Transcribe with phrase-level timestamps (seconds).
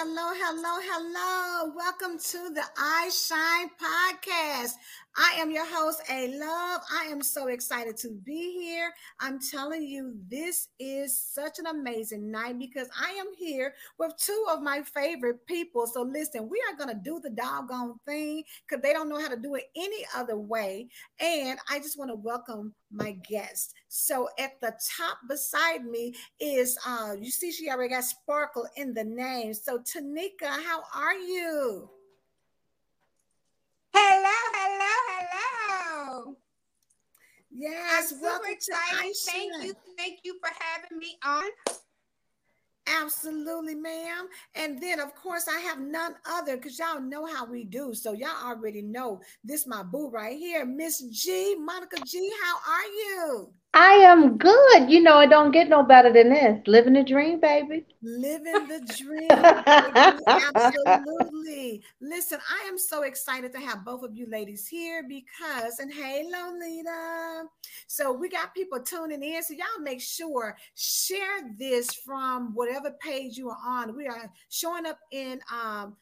[0.00, 1.72] Hello, hello, hello.
[1.74, 4.74] Welcome to the I Shine podcast.
[5.20, 6.80] I am your host, A Love.
[6.94, 8.92] I am so excited to be here.
[9.18, 14.46] I'm telling you, this is such an amazing night because I am here with two
[14.48, 15.88] of my favorite people.
[15.88, 19.28] So, listen, we are going to do the doggone thing because they don't know how
[19.28, 20.86] to do it any other way.
[21.18, 23.74] And I just want to welcome my guest.
[23.88, 28.94] So, at the top beside me is, uh, you see, she already got sparkle in
[28.94, 29.52] the name.
[29.52, 31.97] So, Taneka, how are you?
[34.00, 36.36] Hello, hello, hello.
[37.50, 39.14] Yes, I'm super excited.
[39.26, 41.50] Thank you, thank you for having me on.
[42.86, 44.28] Absolutely, ma'am.
[44.54, 47.92] And then, of course, I have none other because y'all know how we do.
[47.92, 52.32] So y'all already know this my boo right here, Miss G, Monica Gee.
[52.44, 53.52] How are you?
[53.74, 54.90] I am good.
[54.90, 56.60] You know, it don't get no better than this.
[56.66, 57.84] Living the dream, baby.
[58.02, 59.28] Living the dream.
[60.26, 61.82] Absolutely.
[62.00, 66.24] Listen, I am so excited to have both of you ladies here because, and hey,
[66.30, 67.44] Lolita.
[67.86, 69.42] So we got people tuning in.
[69.42, 73.94] So y'all make sure share this from whatever page you are on.
[73.94, 75.94] We are showing up in um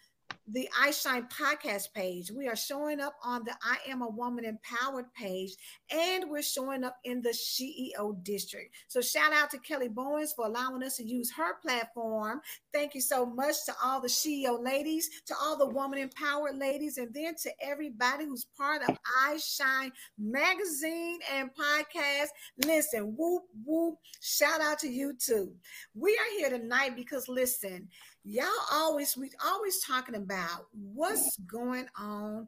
[0.49, 2.31] the I Shine podcast page.
[2.31, 5.57] We are showing up on the I Am a Woman Empowered page,
[5.91, 8.75] and we're showing up in the CEO district.
[8.89, 12.41] So, shout out to Kelly Bowens for allowing us to use her platform.
[12.73, 16.99] Thank you so much to all the CEO ladies, to all the Woman Empowered ladies,
[16.99, 22.29] and then to everybody who's part of I Shine magazine and podcast.
[22.65, 25.53] Listen, whoop, whoop, shout out to you too.
[25.95, 27.89] We are here tonight because, listen,
[28.29, 32.45] y'all always we always talking about what's going on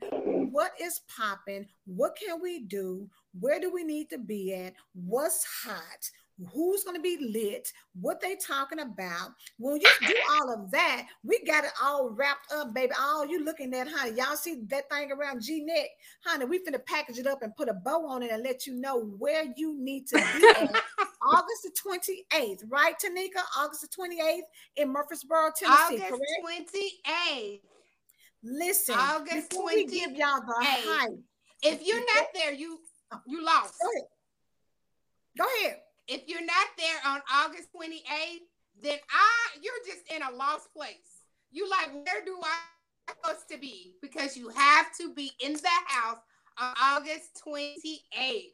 [0.50, 3.08] what is popping what can we do
[3.38, 6.10] where do we need to be at what's hot
[6.52, 9.30] who's going to be lit, what they talking about.
[9.58, 12.92] When you do all of that, we got it all wrapped up, baby.
[12.98, 14.16] All you looking at, honey.
[14.16, 15.88] Y'all see that thing around G neck,
[16.24, 16.44] honey.
[16.44, 19.00] We finna package it up and put a bow on it and let you know
[19.18, 20.68] where you need to be.
[21.28, 21.72] August the
[22.34, 23.42] 28th, right, Taneka?
[23.56, 24.40] August the 28th
[24.76, 26.02] in Murfreesboro, Tennessee.
[26.02, 26.72] August correct?
[26.74, 27.60] 28th.
[28.42, 29.64] Listen, August 28th.
[29.66, 31.18] We give y'all the hype.
[31.62, 32.78] If you're not there, you
[33.26, 33.74] you lost.
[33.82, 34.08] Go ahead.
[35.38, 38.40] Go ahead if you're not there on August 28th,
[38.82, 41.22] then I you're just in a lost place.
[41.50, 43.94] You like, where do I supposed to be?
[44.02, 46.18] Because you have to be in the house
[46.58, 48.52] on August 28th.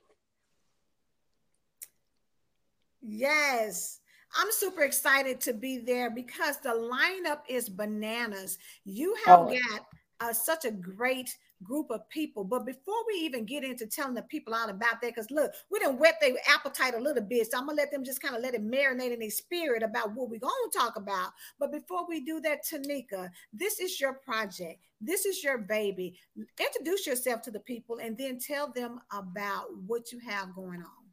[3.05, 4.01] Yes.
[4.37, 8.59] I'm super excited to be there because the lineup is bananas.
[8.85, 9.53] You have oh.
[9.71, 9.87] got
[10.21, 12.45] uh, such a great group of people.
[12.45, 15.79] But before we even get into telling the people out about that, because look, we
[15.79, 17.51] didn't whet their appetite a little bit.
[17.51, 20.15] So I'm gonna let them just kind of let it marinate in their spirit about
[20.15, 21.31] what we're gonna talk about.
[21.61, 24.81] But before we do that, Taneka, this is your project.
[25.01, 26.19] This is your baby.
[26.59, 31.04] Introduce yourself to the people and then tell them about what you have going on.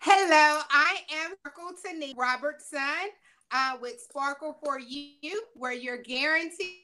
[0.00, 3.10] Hello, I am Sparkle Taneka Robinson
[3.50, 6.82] uh, with Sparkle for You, where you're guaranteed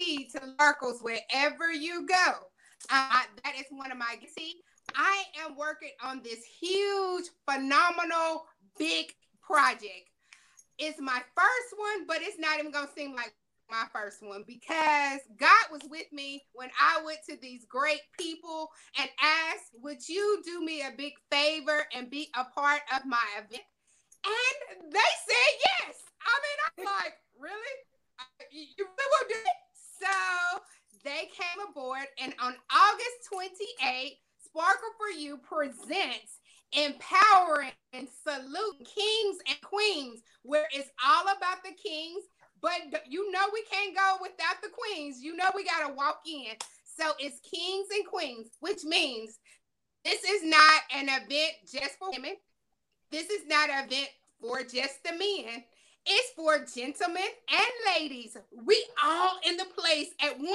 [0.00, 2.32] to sparkles wherever you go.
[2.90, 4.60] Uh, that is one of my see.
[4.94, 8.44] I am working on this huge, phenomenal,
[8.78, 10.10] big project.
[10.78, 13.34] It's my first one, but it's not even gonna seem like
[13.70, 18.68] my first one because God was with me when I went to these great people
[18.98, 23.24] and asked, Would you do me a big favor and be a part of my
[23.36, 23.62] event?
[24.24, 25.96] And they said yes.
[26.22, 27.76] I mean, I'm like, Really?
[28.18, 29.60] Uh, you really will do it?
[30.00, 30.60] So
[31.04, 36.40] they came aboard, and on August 28th, Sparkle for You presents
[36.72, 42.24] empowering and salute kings and queens, where it's all about the kings,
[42.62, 42.72] but
[43.08, 45.20] you know we can't go without the queens.
[45.20, 46.54] You know we got to walk in.
[46.84, 49.38] So it's kings and queens, which means
[50.04, 52.36] this is not an event just for women.
[53.10, 54.08] This is not an event
[54.40, 55.64] for just the men.
[56.06, 58.36] It's for gentlemen and ladies.
[58.64, 60.50] We all in the place at one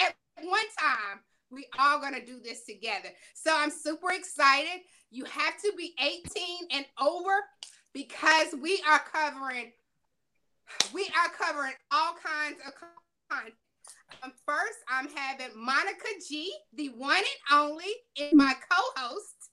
[0.00, 1.20] at one time.
[1.50, 3.08] We all gonna do this together.
[3.34, 4.82] So I'm super excited.
[5.10, 7.44] You have to be 18 and over
[7.92, 9.72] because we are covering
[10.92, 13.54] we are covering all kinds of content.
[14.22, 19.50] Um, first, I'm having Monica Gee, the one and only, is my co-host.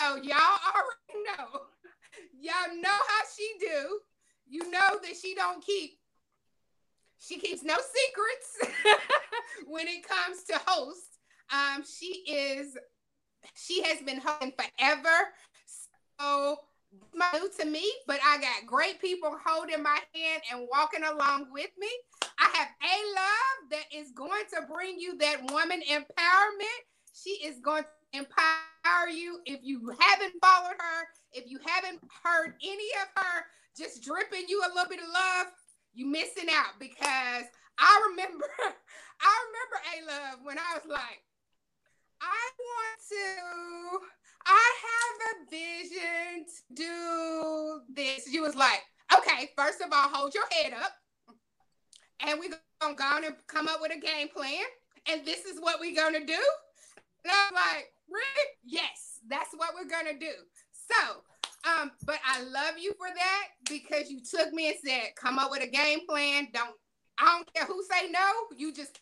[0.00, 1.60] So y'all already know.
[2.40, 4.00] Y'all know how she do
[4.48, 5.98] you know that she don't keep
[7.18, 8.76] she keeps no secrets
[9.66, 11.18] when it comes to host.
[11.50, 12.76] Um, she is
[13.54, 15.32] she has been hosting forever.
[16.20, 16.58] So
[17.32, 21.70] new to me, but I got great people holding my hand and walking along with
[21.78, 21.88] me.
[22.38, 26.80] I have a love that is going to bring you that woman empowerment.
[27.14, 29.40] She is going to empower you.
[29.46, 33.44] If you haven't followed her, if you haven't heard any of her
[33.76, 35.46] just dripping you a little bit of love,
[35.94, 37.44] you missing out because
[37.78, 38.44] I remember,
[39.20, 41.22] I remember a love when I was like,
[42.20, 48.32] I want to, I have a vision to do this.
[48.32, 48.82] You was like,
[49.16, 50.92] okay, first of all, hold your head up.
[52.26, 52.50] And we're
[52.80, 54.64] gonna go on and come up with a game plan.
[55.10, 56.42] And this is what we're gonna do.
[57.24, 58.50] And I'm like, really?
[58.64, 60.32] Yes, that's what we're gonna do.
[60.72, 61.22] So
[61.66, 65.50] um, but I love you for that because you took me and said, come up
[65.50, 66.48] with a game plan.
[66.52, 66.74] Don't
[67.18, 68.98] I don't care who say no, you just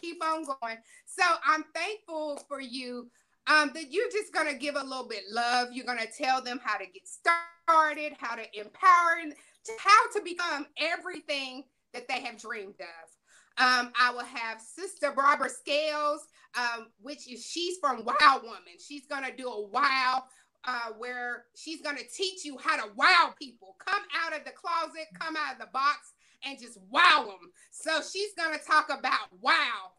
[0.00, 0.78] keep on going.
[1.06, 3.10] So I'm thankful for you.
[3.48, 5.68] Um, that you're just gonna give a little bit love.
[5.72, 9.32] You're gonna tell them how to get started, how to empower,
[9.78, 13.64] how to become everything that they have dreamed of.
[13.64, 16.20] Um, I will have Sister Barbara Scales,
[16.56, 18.78] um, which is she's from Wow Woman.
[18.78, 20.24] She's gonna do a wow
[20.64, 23.76] uh, where she's going to teach you how to wow people.
[23.84, 26.12] Come out of the closet, come out of the box,
[26.44, 27.50] and just wow them.
[27.70, 29.92] So she's going to talk about wow.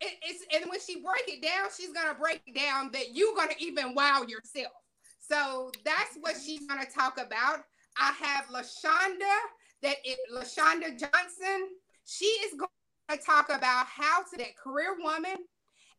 [0.00, 3.64] It, it's and when she break it down, she's to break down that you're to
[3.64, 4.72] even wow yourself.
[5.20, 7.64] So that's what she's to talk about.
[7.98, 9.36] I have Lashonda,
[9.82, 11.68] that is Lashonda Johnson.
[12.04, 12.68] She is going
[13.08, 15.36] to talk about how to that career woman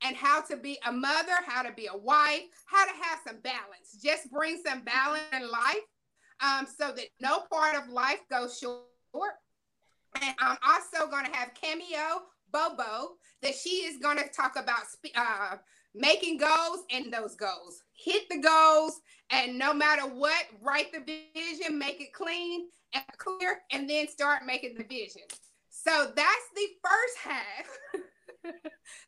[0.04, 3.40] and how to be a mother, how to be a wife, how to have some
[3.42, 4.00] balance.
[4.02, 5.78] Just bring some balance in life
[6.42, 9.34] um, so that no part of life goes short.
[10.22, 14.84] And I'm also going to have Cameo Bobo that she is going to talk about
[15.16, 15.58] uh,
[15.94, 17.84] making goals and those goals.
[17.94, 19.02] Hit the goals,
[19.32, 21.00] and no matter what, write the
[21.36, 25.24] vision, make it clean and clear, and then start making the vision.
[25.70, 28.02] So that's the first half.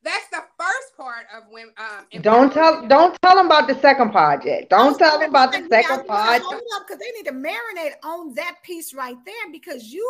[0.03, 1.71] That's the first part of when.
[1.77, 2.87] Um, don't tell.
[2.87, 4.11] Don't tell them about the second
[4.43, 4.69] yet.
[4.69, 8.93] Don't tell them about the second up, because they need to marinate on that piece
[8.93, 10.05] right there because you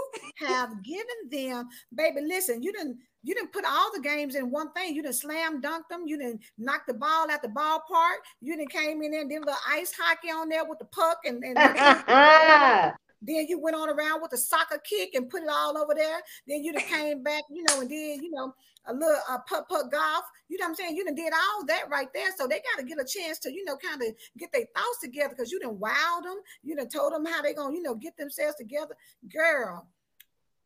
[0.48, 2.22] have given them, baby.
[2.22, 2.98] Listen, you didn't.
[3.24, 4.96] You didn't put all the games in one thing.
[4.96, 6.04] You didn't slam dunk them.
[6.06, 8.20] You didn't knock the ball at the ballpark.
[8.42, 10.86] You didn't came in there and did a little ice hockey on there with the
[10.86, 11.58] puck and, and
[13.22, 16.22] Then you went on around with a soccer kick and put it all over there.
[16.48, 18.54] Then you came back, you know, and did, you know,
[18.86, 20.24] a little uh, putt putt golf.
[20.48, 20.96] You know what I'm saying?
[20.96, 22.30] You done did all that right there.
[22.38, 24.08] So they got to get a chance to, you know, kind of
[24.38, 26.38] get their thoughts together because you done wowed them.
[26.64, 28.96] You done told them how they going to, you know, get themselves together.
[29.32, 29.86] Girl,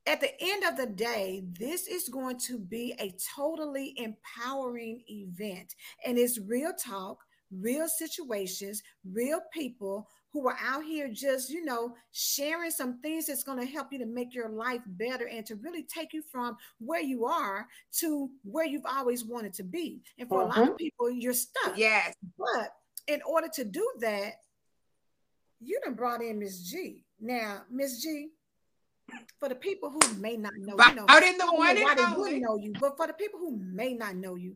[0.05, 5.75] at the end of the day, this is going to be a totally empowering event.
[6.05, 7.19] And it's real talk,
[7.51, 13.43] real situations, real people who are out here just, you know, sharing some things that's
[13.43, 16.57] going to help you to make your life better and to really take you from
[16.79, 17.67] where you are
[17.99, 20.01] to where you've always wanted to be.
[20.17, 20.47] And for uh-huh.
[20.47, 20.77] a lot of mm-hmm.
[20.77, 21.77] people, you're stuck.
[21.77, 22.15] Yes.
[22.37, 22.73] But
[23.07, 24.33] in order to do that,
[25.61, 27.05] you done brought in Miss G.
[27.21, 28.29] Now, Miss G,
[29.39, 32.05] for the people who may not know, you know, out in the one why they
[32.15, 34.55] would know you, but for the people who may not know you,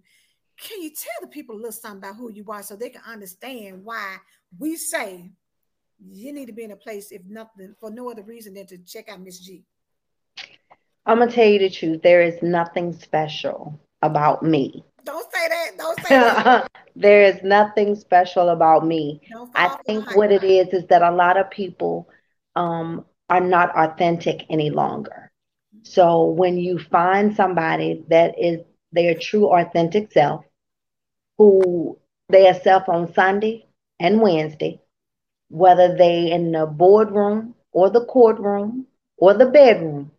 [0.60, 3.02] can you tell the people a little something about who you are so they can
[3.06, 4.18] understand why
[4.58, 5.30] we say
[6.00, 8.78] you need to be in a place, if nothing, for no other reason than to
[8.80, 9.64] check out Miss G.
[11.06, 12.02] I'm gonna tell you the truth.
[12.02, 14.84] There is nothing special about me.
[15.04, 15.72] Don't say that.
[15.78, 16.72] Don't say that.
[16.96, 19.22] there is nothing special about me.
[19.56, 22.10] I think what it is is that a lot of people
[22.56, 25.32] um, are not authentic any longer.
[25.84, 30.46] So when you find somebody that is their true authentic self,
[31.38, 31.98] who
[32.30, 33.66] they are self on Sunday
[34.00, 34.82] and Wednesday,
[35.50, 40.12] whether they in the boardroom or the courtroom or the bedroom,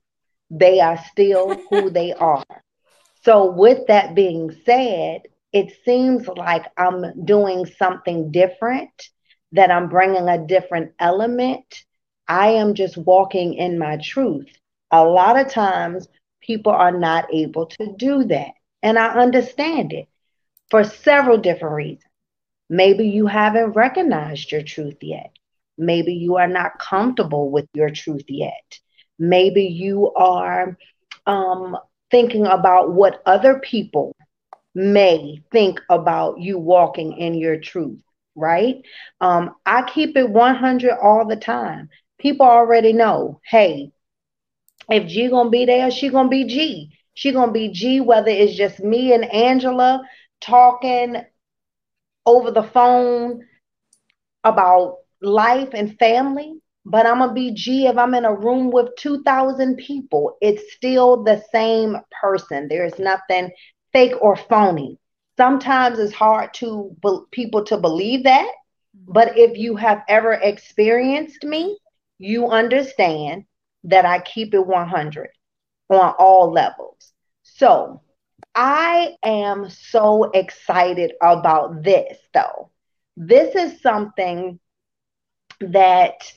[0.50, 2.44] they are still who they are.
[3.22, 5.22] So, with that being said,
[5.52, 8.90] it seems like I'm doing something different,
[9.52, 11.84] that I'm bringing a different element.
[12.28, 14.46] I am just walking in my truth.
[14.92, 16.08] A lot of times,
[16.40, 18.52] people are not able to do that.
[18.82, 20.08] And I understand it
[20.70, 22.04] for several different reasons.
[22.70, 25.32] Maybe you haven't recognized your truth yet.
[25.78, 28.78] Maybe you are not comfortable with your truth yet.
[29.18, 30.76] Maybe you are
[31.26, 31.76] um,
[32.10, 34.14] thinking about what other people
[34.74, 37.98] may think about you walking in your truth,
[38.34, 38.76] right?
[39.20, 41.88] Um, I keep it 100 all the time.
[42.18, 43.92] People already know, hey,
[44.90, 46.90] if G gonna be there, she gonna be G.
[47.14, 50.02] She gonna be G, whether it's just me and Angela
[50.40, 51.16] talking
[52.26, 53.44] over the phone
[54.44, 58.94] about life and family, but I'm gonna be G if I'm in a room with
[58.96, 60.36] 2,000 people.
[60.40, 62.68] It's still the same person.
[62.68, 63.50] There's nothing
[63.92, 64.98] fake or phony.
[65.36, 68.50] Sometimes it's hard to be- people to believe that,
[69.06, 71.78] but if you have ever experienced me,
[72.18, 73.44] you understand
[73.84, 75.28] that I keep it 100
[75.90, 77.12] on all levels.
[77.42, 78.02] So
[78.54, 82.70] I am so excited about this, though.
[83.16, 84.58] This is something
[85.60, 86.32] that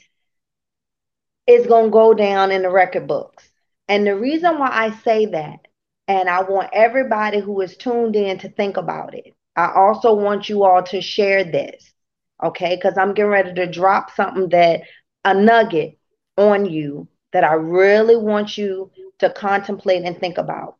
[1.47, 3.47] is going to go down in the record books.
[3.88, 5.59] And the reason why I say that,
[6.07, 10.50] and I want everybody who is tuned in to think about it, I also want
[10.50, 11.91] you all to share this,
[12.43, 12.75] okay?
[12.75, 14.81] Because I'm getting ready to drop something that
[15.23, 15.97] a nugget
[16.37, 20.77] on you that I really want you to contemplate and think about.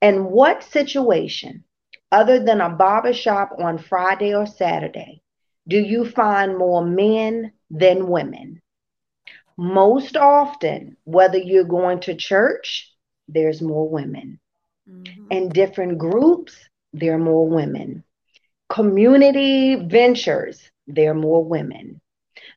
[0.00, 1.64] And what situation,
[2.10, 5.22] other than a barbershop on Friday or Saturday,
[5.68, 8.60] do you find more men than women?
[9.56, 12.92] Most often, whether you're going to church,
[13.28, 14.40] there's more women.
[14.90, 15.26] Mm-hmm.
[15.30, 16.56] In different groups,
[16.92, 18.02] there are more women.
[18.68, 22.00] Community ventures, there are more women.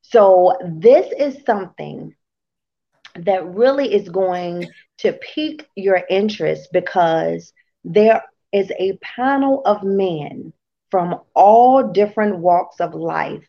[0.10, 2.16] So, this is something
[3.16, 4.68] that really is going
[5.00, 8.22] to pique your interest because there
[8.52, 10.54] is a panel of men
[10.92, 13.48] from all different walks of life.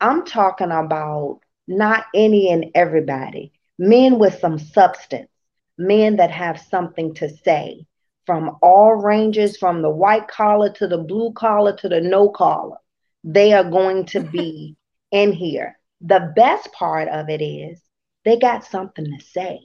[0.00, 5.28] I'm talking about not any and everybody, men with some substance,
[5.76, 7.84] men that have something to say
[8.26, 12.76] from all ranges, from the white collar to the blue collar to the no collar.
[13.24, 14.76] They are going to be
[15.10, 15.76] in here.
[16.06, 17.80] The best part of it is
[18.24, 19.60] they got something to say.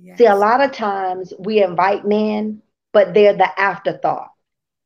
[0.00, 0.18] Yes.
[0.18, 4.30] See, a lot of times we invite men, but they're the afterthought.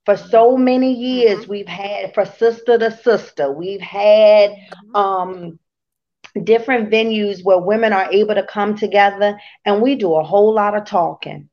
[0.07, 1.51] For so many years, mm-hmm.
[1.51, 4.97] we've had for sister to sister, we've had mm-hmm.
[4.97, 5.59] um,
[6.45, 10.75] different venues where women are able to come together and we do a whole lot
[10.75, 11.49] of talking.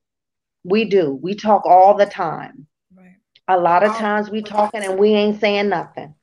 [0.63, 1.19] We do.
[1.21, 2.67] We talk all the time.
[2.95, 3.15] Right.
[3.47, 6.13] A lot of times we talking and we ain't saying nothing.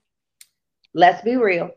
[0.92, 1.70] Let's be real.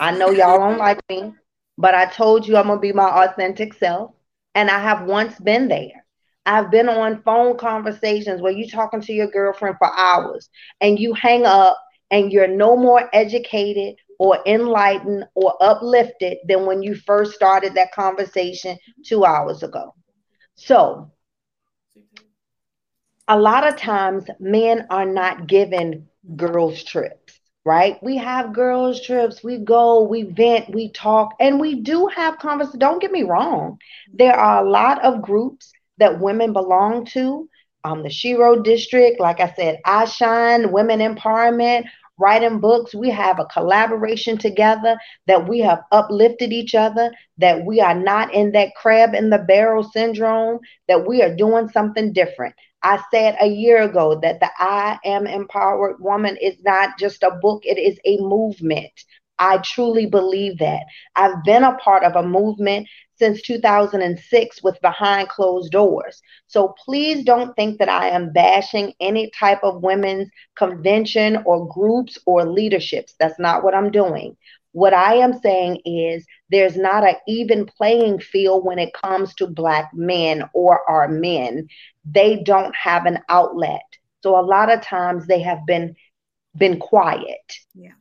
[0.00, 1.32] I know y'all don't like me.
[1.78, 4.12] But I told you I'm going to be my authentic self.
[4.54, 6.04] And I have once been there.
[6.46, 10.48] I've been on phone conversations where you're talking to your girlfriend for hours
[10.80, 11.76] and you hang up
[12.10, 17.92] and you're no more educated or enlightened or uplifted than when you first started that
[17.92, 19.94] conversation two hours ago.
[20.54, 21.10] So,
[23.28, 27.25] a lot of times men are not given girls' trips
[27.66, 28.00] right?
[28.00, 32.78] We have girls' trips, we go, we vent, we talk, and we do have conversations.
[32.78, 33.78] Don't get me wrong.
[34.14, 37.48] There are a lot of groups that women belong to.
[37.82, 41.86] Um, the CEO District, like I said, I Shine, Women Empowerment,
[42.18, 42.94] writing books.
[42.94, 44.96] We have a collaboration together
[45.26, 49.38] that we have uplifted each other, that we are not in that crab in the
[49.38, 52.54] barrel syndrome, that we are doing something different.
[52.86, 57.32] I said a year ago that the I Am Empowered Woman is not just a
[57.42, 58.92] book, it is a movement.
[59.40, 60.84] I truly believe that.
[61.16, 66.22] I've been a part of a movement since 2006 with Behind Closed Doors.
[66.46, 72.16] So please don't think that I am bashing any type of women's convention or groups
[72.24, 73.16] or leaderships.
[73.18, 74.36] That's not what I'm doing.
[74.76, 79.46] What I am saying is there's not an even playing field when it comes to
[79.46, 81.68] Black men or our men.
[82.04, 83.86] They don't have an outlet.
[84.22, 85.96] So a lot of times they have been
[86.54, 87.56] been quiet.
[87.74, 87.94] Yeah.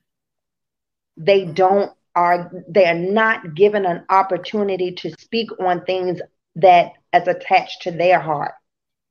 [1.15, 6.19] They don't are they are not given an opportunity to speak on things
[6.57, 8.55] that as attached to their heart.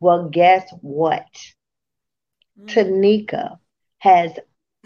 [0.01, 1.25] Well, guess what?
[2.61, 2.67] Mm.
[2.67, 3.59] Taneka
[4.01, 4.39] has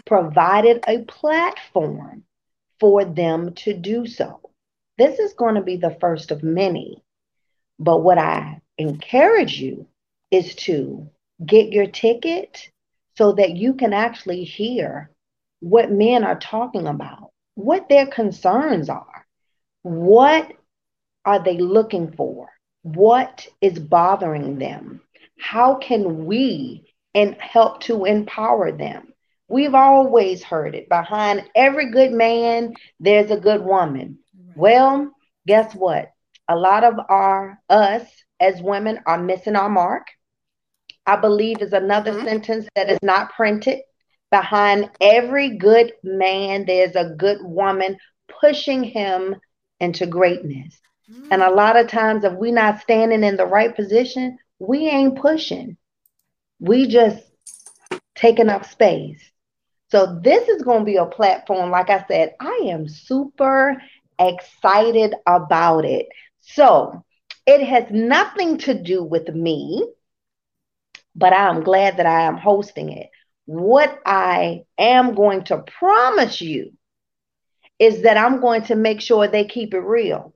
[0.05, 2.23] provided a platform
[2.79, 4.41] for them to do so.
[4.97, 7.03] This is going to be the first of many.
[7.79, 9.87] But what I encourage you
[10.31, 11.09] is to
[11.45, 12.69] get your ticket
[13.17, 15.11] so that you can actually hear
[15.61, 19.25] what men are talking about, what their concerns are,
[19.81, 20.51] what
[21.25, 22.49] are they looking for,
[22.81, 25.01] what is bothering them,
[25.39, 29.13] how can we and help to empower them.
[29.49, 30.89] We've always heard it.
[30.89, 34.19] Behind every good man, there's a good woman.
[34.33, 34.57] Right.
[34.57, 35.11] Well,
[35.47, 36.11] guess what?
[36.47, 38.05] A lot of our us
[38.39, 40.07] as women are missing our mark.
[41.05, 42.27] I believe is another mm-hmm.
[42.27, 43.79] sentence that is not printed.
[44.29, 47.97] Behind every good man, there's a good woman
[48.39, 49.35] pushing him
[49.79, 50.79] into greatness.
[51.11, 51.29] Mm-hmm.
[51.31, 55.19] And a lot of times, if we're not standing in the right position, we ain't
[55.19, 55.77] pushing.
[56.59, 57.23] We just
[58.13, 59.28] taking up space.
[59.91, 63.81] So this is going to be a platform, like I said, I am super
[64.19, 66.07] excited about it.
[66.41, 67.03] So
[67.45, 69.85] it has nothing to do with me,
[71.15, 73.09] but I'm glad that I am hosting it.
[73.45, 76.73] What I am going to promise you
[77.79, 80.33] is that I'm going to make sure they keep it real.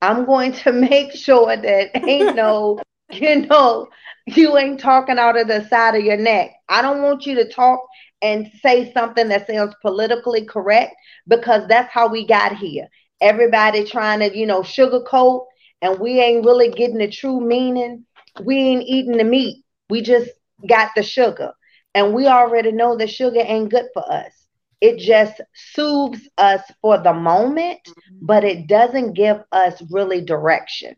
[0.00, 3.88] I'm going to make sure that ain't no, you know,
[4.26, 6.50] you ain't talking out of the side of your neck.
[6.68, 7.80] I don't want you to talk
[8.22, 10.94] and say something that sounds politically correct
[11.28, 12.88] because that's how we got here.
[13.20, 15.46] Everybody trying to, you know, sugarcoat
[15.82, 18.04] and we ain't really getting the true meaning.
[18.42, 19.64] We ain't eating the meat.
[19.88, 20.30] We just
[20.68, 21.52] got the sugar.
[21.94, 24.32] And we already know that sugar ain't good for us.
[24.80, 28.26] It just soothes us for the moment, mm-hmm.
[28.26, 30.96] but it doesn't give us really direction.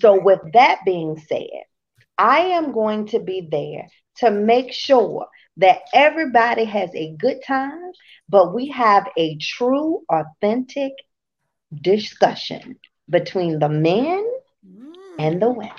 [0.00, 1.64] So, with that being said,
[2.18, 7.92] I am going to be there to make sure that everybody has a good time,
[8.28, 10.92] but we have a true, authentic
[11.82, 12.76] discussion
[13.08, 14.24] between the men
[14.66, 14.92] mm.
[15.18, 15.70] and the women.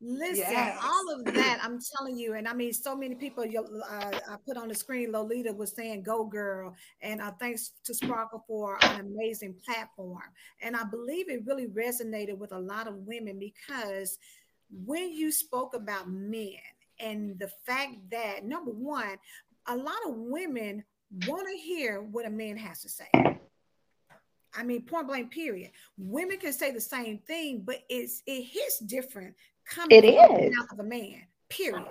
[0.00, 0.78] Listen, yes.
[0.84, 4.56] all of that, I'm telling you, and I mean, so many people uh, I put
[4.56, 5.10] on the screen.
[5.10, 10.22] Lolita was saying, "Go, girl!" and uh, thanks to Sparkle for an amazing platform.
[10.60, 14.18] And I believe it really resonated with a lot of women because
[14.70, 16.52] when you spoke about men
[17.00, 19.16] and the fact that number one,
[19.66, 20.84] a lot of women
[21.26, 23.08] want to hear what a man has to say.
[24.54, 25.70] I mean, point blank, period.
[25.98, 29.34] Women can say the same thing, but it's it hits different
[29.68, 30.54] coming it is.
[30.60, 31.86] out of a man, period.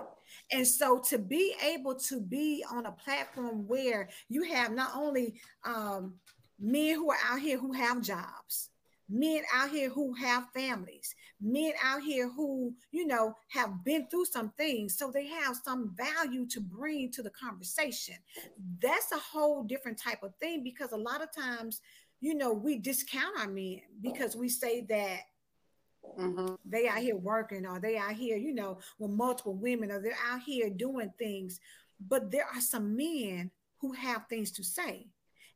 [0.51, 5.39] And so to be able to be on a platform where you have not only
[5.63, 6.15] um,
[6.59, 8.69] men who are out here who have jobs,
[9.09, 14.25] men out here who have families, men out here who, you know, have been through
[14.25, 14.97] some things.
[14.97, 18.15] So they have some value to bring to the conversation.
[18.81, 21.81] That's a whole different type of thing because a lot of times,
[22.21, 25.19] you know, we discount our men because we say that
[26.19, 26.55] Mm-hmm.
[26.65, 30.17] They out here working, or they out here, you know, with multiple women, or they're
[30.25, 31.59] out here doing things.
[32.07, 35.07] But there are some men who have things to say.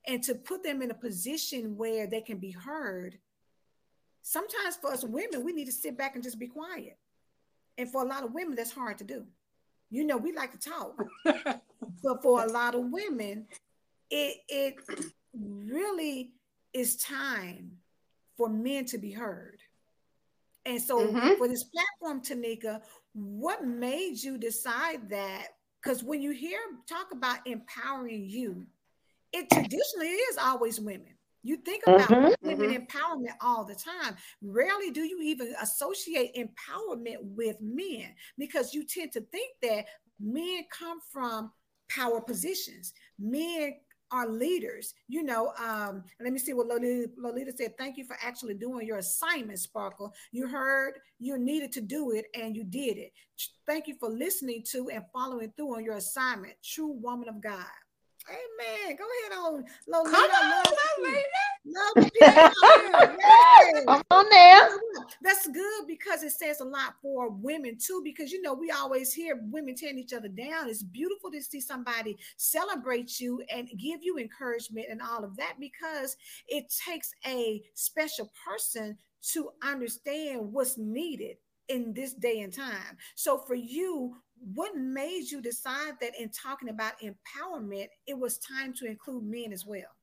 [0.07, 3.17] And to put them in a position where they can be heard,
[4.29, 6.97] sometimes for us women, we need to sit back and just be quiet.
[7.79, 9.25] And for a lot of women, that's hard to do.
[9.89, 11.03] You know, we like to talk.
[11.23, 13.47] but for a lot of women,
[14.11, 14.75] it it
[15.33, 16.31] really
[16.73, 17.71] is time
[18.37, 19.57] for men to be heard.
[20.65, 21.37] And so mm-hmm.
[21.39, 22.81] for this platform, Taneka,
[23.13, 25.47] what made you decide that?
[25.81, 28.67] Because when you hear talk about empowering you,
[29.33, 31.15] it traditionally is always women.
[31.43, 32.47] You think about mm-hmm.
[32.47, 32.83] women mm-hmm.
[32.83, 34.15] empowerment all the time.
[34.41, 39.85] Rarely do you even associate empowerment with men because you tend to think that
[40.19, 41.51] men come from
[41.89, 42.93] power positions.
[43.17, 43.73] Men
[44.11, 44.93] are leaders.
[45.07, 47.77] You know, um, let me see what Lolita, Lolita said.
[47.77, 50.13] Thank you for actually doing your assignment, Sparkle.
[50.31, 53.11] You heard you needed to do it and you did it.
[53.67, 56.53] Thank you for listening to and following through on your assignment.
[56.63, 57.65] True woman of God.
[58.29, 58.95] Amen.
[58.95, 60.17] Go ahead on, Lolita.
[60.17, 60.63] Come on,
[61.65, 62.53] Lolita.
[63.87, 64.67] Come on now.
[65.21, 68.01] That's good because it says a lot for women too.
[68.03, 70.69] Because you know we always hear women tearing each other down.
[70.69, 75.55] It's beautiful to see somebody celebrate you and give you encouragement and all of that
[75.59, 76.15] because
[76.47, 78.97] it takes a special person
[79.33, 81.37] to understand what's needed
[81.69, 82.97] in this day and time.
[83.15, 84.15] So for you,
[84.53, 89.51] what made you decide that in talking about empowerment, it was time to include men
[89.51, 89.95] as well?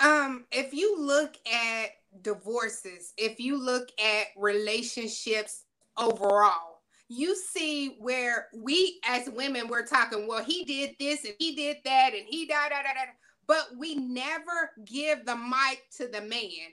[0.00, 1.90] Um, if you look at
[2.22, 5.64] divorces, if you look at relationships
[5.96, 11.54] overall, you see where we as women we're talking, well, he did this and he
[11.54, 13.12] did that and he da da da da,
[13.46, 16.72] but we never give the mic to the man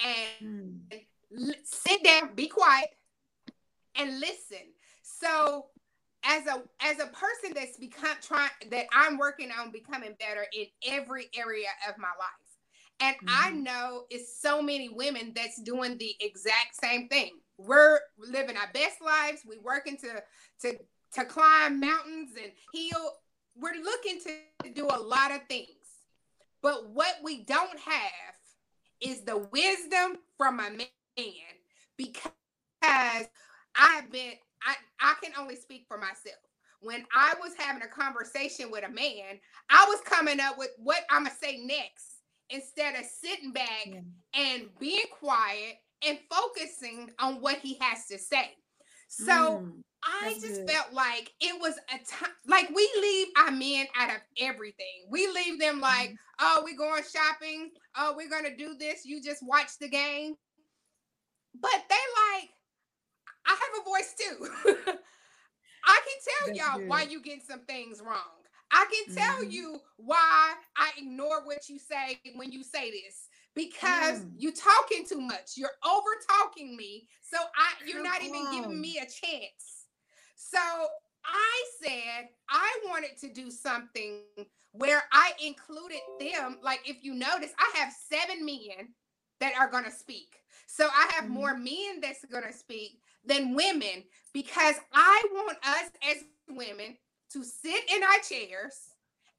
[0.00, 0.80] and
[1.32, 1.54] mm.
[1.64, 2.88] sit down, be quiet,
[3.94, 4.58] and listen
[5.20, 5.66] so
[6.24, 10.66] as a as a person that's become trying that I'm working on becoming better in
[10.86, 12.46] every area of my life.
[13.00, 13.28] And mm-hmm.
[13.28, 17.32] I know it's so many women that's doing the exact same thing.
[17.58, 19.42] We're living our best lives.
[19.46, 20.22] We're working to
[20.62, 20.78] to
[21.14, 23.12] to climb mountains and heal.
[23.56, 25.70] We're looking to do a lot of things.
[26.62, 28.34] But what we don't have
[29.00, 30.86] is the wisdom from a man
[31.96, 32.32] because
[32.82, 34.32] I've been
[34.66, 36.36] I, I can only speak for myself.
[36.82, 41.00] When I was having a conversation with a man, I was coming up with what
[41.10, 42.16] I'm gonna say next
[42.50, 44.00] instead of sitting back yeah.
[44.34, 45.76] and being quiet
[46.06, 48.50] and focusing on what he has to say.
[49.08, 50.70] So mm, I just good.
[50.70, 55.06] felt like it was a time, like we leave our men out of everything.
[55.08, 56.14] We leave them like, mm-hmm.
[56.40, 57.70] oh, we're going shopping.
[57.96, 59.04] Oh, we're going to do this.
[59.04, 60.34] You just watch the game.
[61.58, 61.94] But they
[62.34, 62.50] like,
[63.46, 64.92] I have a voice too.
[65.86, 66.88] I can tell That's y'all good.
[66.88, 68.36] why you get some things wrong.
[68.72, 69.50] I can tell mm-hmm.
[69.50, 74.32] you why I ignore what you say when you say this because mm.
[74.36, 75.52] you talking too much.
[75.56, 77.08] You're over talking me.
[77.22, 79.86] So I you're Come not even giving me a chance.
[80.34, 80.58] So
[81.24, 84.22] I said I wanted to do something
[84.72, 86.58] where I included them.
[86.62, 88.88] Like if you notice, I have seven men
[89.40, 90.36] that are going to speak.
[90.66, 91.30] So I have mm.
[91.30, 96.96] more men that's going to speak than women because I want us as women
[97.32, 98.90] to sit in our chairs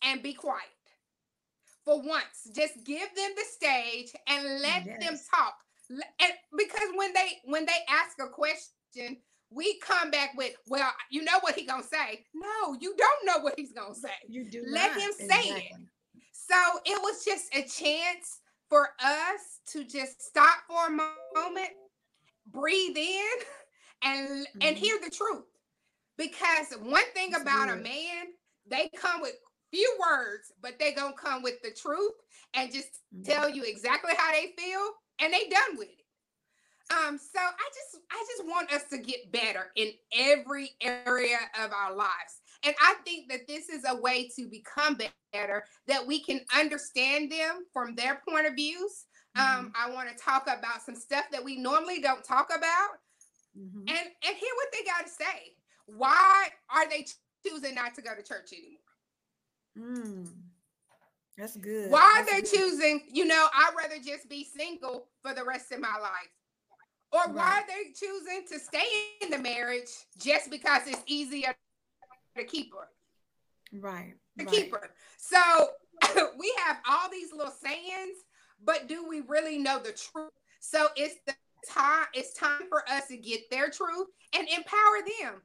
[0.03, 0.65] and be quiet
[1.83, 2.49] for once.
[2.53, 5.05] Just give them the stage and let yes.
[5.05, 5.55] them talk.
[5.89, 9.17] And because when they when they ask a question,
[9.49, 12.25] we come back with, well, you know what he gonna say.
[12.33, 14.09] No, you don't know what he's gonna say.
[14.27, 15.01] You do let not.
[15.01, 15.71] him say exactly.
[15.71, 16.23] it.
[16.33, 21.69] So it was just a chance for us to just stop for a moment,
[22.51, 23.25] breathe in,
[24.03, 24.59] and mm-hmm.
[24.61, 25.45] and hear the truth.
[26.17, 27.79] Because one thing That's about good.
[27.79, 28.25] a man,
[28.69, 29.33] they come with
[29.71, 32.13] few words, but they gonna come with the truth
[32.53, 33.23] and just mm-hmm.
[33.23, 34.89] tell you exactly how they feel,
[35.21, 36.07] and they done with it.
[36.89, 41.71] Um, so I just I just want us to get better in every area of
[41.71, 42.41] our lives.
[42.63, 44.97] And I think that this is a way to become
[45.33, 49.05] better, that we can understand them from their point of views.
[49.35, 49.59] Um, mm-hmm.
[49.59, 52.89] Um, I want to talk about some stuff that we normally don't talk about
[53.57, 53.79] mm-hmm.
[53.79, 55.53] and, and hear what they got to say.
[55.87, 57.05] Why are they
[57.45, 60.03] choosing not to go to church anymore?
[60.05, 60.27] Mm.
[61.37, 61.91] That's good.
[61.91, 62.51] Why are they good.
[62.51, 66.31] choosing, you know, I'd rather just be single for the rest of my life?
[67.11, 67.33] Or right.
[67.33, 68.85] why are they choosing to stay
[69.21, 71.55] in the marriage just because it's easier
[72.37, 72.87] to keep her?
[73.79, 74.15] Right.
[74.39, 74.53] To right.
[74.53, 74.89] keep her.
[75.17, 75.37] So
[76.37, 78.17] we have all these little sayings,
[78.63, 80.31] but do we really know the truth?
[80.59, 81.33] So it's the
[81.67, 85.41] time, it's time for us to get their truth and empower them.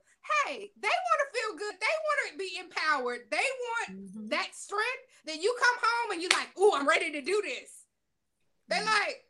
[0.47, 1.75] Hey, they want to feel good.
[1.81, 3.21] They want to be empowered.
[3.31, 4.29] They want mm-hmm.
[4.29, 5.05] that strength.
[5.25, 7.85] Then you come home and you're like, oh, I'm ready to do this.
[8.69, 8.87] They're mm-hmm.
[8.89, 9.25] like,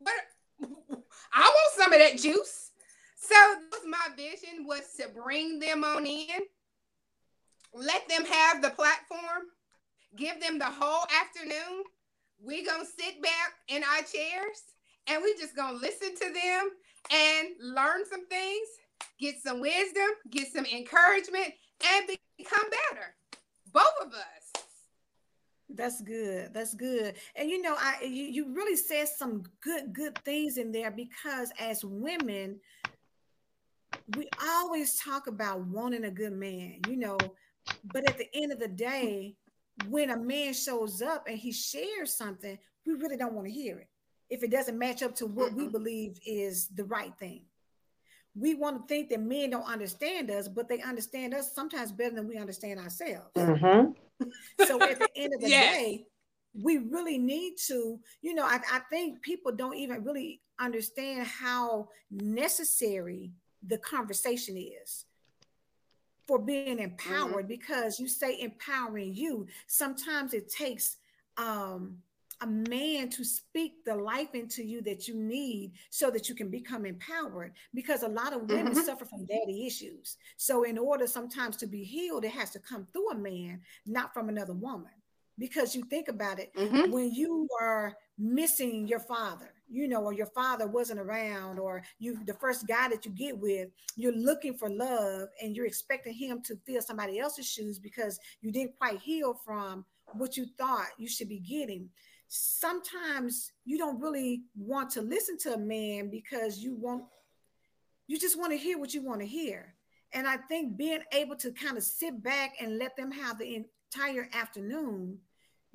[0.00, 0.12] but
[1.32, 2.70] I want some of that juice.
[3.16, 3.34] So
[3.88, 6.40] my vision was to bring them on in,
[7.72, 9.48] let them have the platform,
[10.14, 11.84] give them the whole afternoon.
[12.42, 14.73] we gonna sit back in our chairs
[15.08, 16.70] and we just gonna listen to them
[17.10, 18.66] and learn some things,
[19.18, 21.52] get some wisdom, get some encouragement,
[21.84, 22.06] and
[22.38, 23.14] become better.
[23.72, 24.64] Both of us.
[25.68, 26.54] That's good.
[26.54, 27.16] That's good.
[27.34, 31.50] And you know, I you, you really said some good good things in there because
[31.58, 32.60] as women,
[34.16, 37.18] we always talk about wanting a good man, you know,
[37.92, 39.34] but at the end of the day,
[39.88, 43.78] when a man shows up and he shares something, we really don't want to hear
[43.78, 43.88] it
[44.34, 47.42] if it doesn't match up to what we believe is the right thing.
[48.36, 52.16] We want to think that men don't understand us, but they understand us sometimes better
[52.16, 53.30] than we understand ourselves.
[53.36, 53.92] Mm-hmm.
[54.66, 55.74] so at the end of the yes.
[55.76, 56.06] day,
[56.52, 61.88] we really need to, you know, I, I think people don't even really understand how
[62.10, 63.30] necessary
[63.64, 65.04] the conversation is
[66.26, 67.48] for being empowered mm-hmm.
[67.48, 70.96] because you say empowering you sometimes it takes
[71.36, 71.98] um
[72.44, 76.50] a man to speak the life into you that you need so that you can
[76.50, 78.80] become empowered because a lot of women mm-hmm.
[78.80, 82.86] suffer from daddy issues so in order sometimes to be healed it has to come
[82.92, 84.92] through a man not from another woman
[85.38, 86.90] because you think about it mm-hmm.
[86.90, 92.22] when you are missing your father you know or your father wasn't around or you
[92.26, 96.42] the first guy that you get with you're looking for love and you're expecting him
[96.44, 101.08] to fill somebody else's shoes because you didn't quite heal from what you thought you
[101.08, 101.88] should be getting
[102.28, 107.04] sometimes you don't really want to listen to a man because you want
[108.06, 109.74] you just want to hear what you want to hear
[110.12, 113.64] and i think being able to kind of sit back and let them have the
[113.94, 115.18] entire afternoon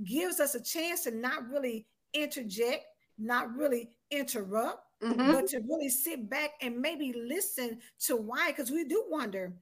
[0.03, 2.85] gives us a chance to not really interject
[3.17, 5.31] not really interrupt mm-hmm.
[5.31, 9.53] but to really sit back and maybe listen to why because we do wonder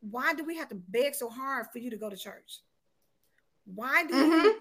[0.00, 2.60] why do we have to beg so hard for you to go to church
[3.74, 4.42] why do mm-hmm.
[4.42, 4.54] we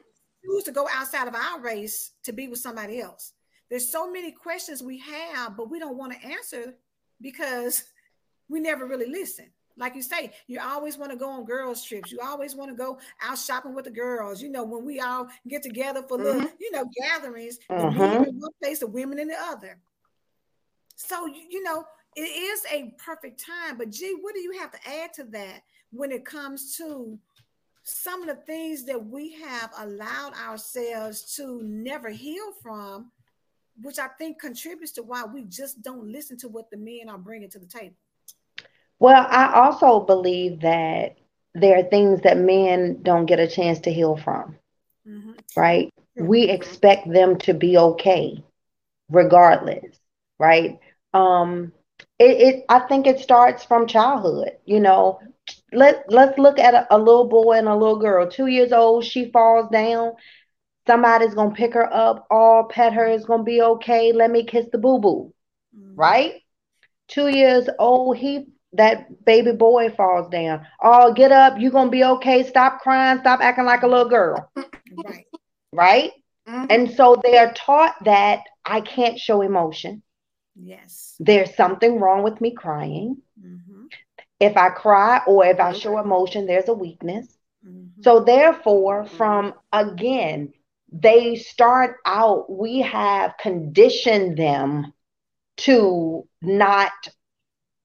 [0.48, 3.34] choose to go outside of our race to be with somebody else.
[3.70, 6.76] There's so many questions we have, but we don't want to answer
[7.22, 7.84] because
[8.50, 9.48] we never really listen.
[9.80, 12.12] Like you say, you always want to go on girls' trips.
[12.12, 14.42] You always want to go out shopping with the girls.
[14.42, 16.40] You know, when we all get together for mm-hmm.
[16.40, 18.00] little, you know, gatherings, mm-hmm.
[18.00, 19.78] the men in one place, the women in the other.
[20.96, 21.84] So you, you know,
[22.16, 23.78] it is a perfect time.
[23.78, 27.20] But gee, what do you have to add to that when it comes to
[27.88, 33.12] some of the things that we have allowed ourselves to never heal from,
[33.82, 37.18] which I think contributes to why we just don't listen to what the men are
[37.18, 37.96] bringing to the table?
[39.00, 41.18] Well, I also believe that
[41.54, 44.58] there are things that men don't get a chance to heal from,
[45.08, 45.32] mm-hmm.
[45.56, 45.94] right?
[46.16, 48.44] We expect them to be okay
[49.10, 49.98] regardless,
[50.38, 50.80] right?
[51.14, 51.72] Um,
[52.20, 55.22] it, it I think it starts from childhood, you know,
[55.78, 59.06] let let's look at a, a little boy and a little girl, two years old.
[59.06, 60.14] She falls down.
[60.88, 62.28] Somebody's gonna pick her up.
[62.32, 63.06] All pet her.
[63.06, 64.12] It's gonna be okay.
[64.12, 65.34] Let me kiss the boo boo,
[65.78, 65.96] mm-hmm.
[65.96, 66.34] right?
[67.08, 68.18] Two years old.
[68.18, 70.66] He that baby boy falls down.
[70.82, 71.56] Oh, get up.
[71.60, 72.44] You're gonna be okay.
[72.44, 73.20] Stop crying.
[73.20, 74.50] Stop acting like a little girl.
[74.56, 75.26] Right.
[75.74, 76.12] Right.
[76.48, 76.66] Mm-hmm.
[76.70, 80.02] And so they are taught that I can't show emotion.
[80.56, 81.16] Yes.
[81.20, 83.18] There's something wrong with me crying.
[83.40, 83.67] Mm-hmm.
[84.40, 87.38] If I cry or if I show emotion, there's a weakness.
[87.68, 88.02] Mm-hmm.
[88.04, 90.54] So, therefore, from again,
[90.92, 94.94] they start out, we have conditioned them
[95.58, 96.92] to not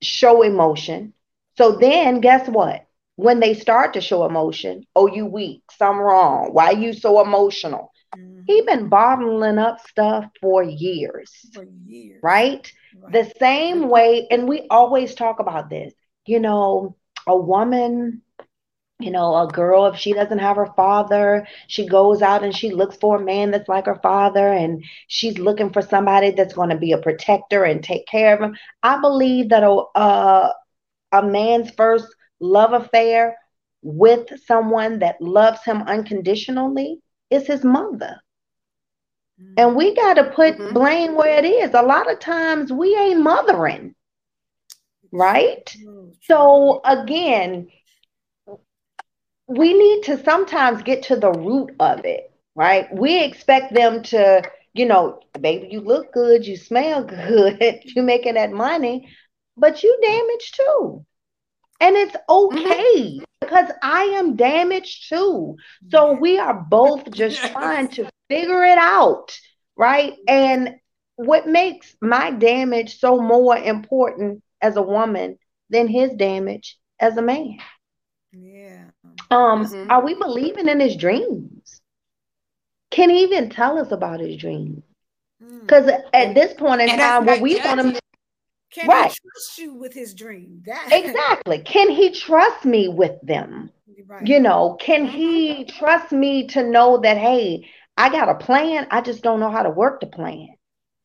[0.03, 1.15] show emotion.
[1.57, 2.87] So then, guess what?
[3.17, 6.51] When they start to show emotion, oh, you weak, some wrong.
[6.53, 7.93] Why you so emotional?
[8.17, 8.43] Mm-hmm.
[8.47, 11.31] He been bottling up stuff for years.
[11.55, 12.21] For years.
[12.23, 12.71] Right?
[13.01, 13.13] right?
[13.13, 15.93] The same way, and we always talk about this
[16.27, 18.23] you know, a woman,
[18.99, 22.71] you know, a girl, if she doesn't have her father, she goes out and she
[22.71, 26.71] looks for a man that's like her father and she's looking for somebody that's going
[26.71, 28.57] to be a protector and take care of him.
[28.83, 30.53] I believe that a, a,
[31.13, 32.07] a man's first
[32.41, 33.37] love affair
[33.83, 38.21] with someone that loves him unconditionally is his mother.
[39.57, 40.73] And we got to put mm-hmm.
[40.73, 41.75] blame where it is.
[41.75, 43.95] A lot of times we ain't mothering
[45.13, 45.75] right?
[46.23, 47.69] So again,
[49.47, 52.93] we need to sometimes get to the root of it, right?
[52.93, 58.35] We expect them to, you know, baby, you look good, you smell good, you're making
[58.35, 59.09] that money,
[59.57, 61.05] but you damaged too.
[61.81, 63.25] And it's okay mm-hmm.
[63.41, 65.57] because I am damaged too.
[65.91, 69.37] So we are both just trying to figure it out,
[69.77, 70.15] right?
[70.27, 70.77] And
[71.17, 77.23] what makes my damage so more important as a woman than his damage as a
[77.23, 77.59] man.
[78.33, 78.85] Yeah.
[79.31, 79.91] Um, mm-hmm.
[79.91, 81.81] are we believing in his dreams?
[82.91, 84.83] Can he even tell us about his dreams?
[85.61, 86.01] Because mm.
[86.13, 88.01] at this point in and time, what we want to
[88.73, 89.11] can right.
[89.11, 90.63] he trust you with his dream?
[90.65, 91.59] That exactly.
[91.59, 93.71] Can he trust me with them?
[94.07, 94.27] Right.
[94.27, 95.79] You know, can he mm-hmm.
[95.79, 98.87] trust me to know that hey, I got a plan.
[98.91, 100.49] I just don't know how to work the plan.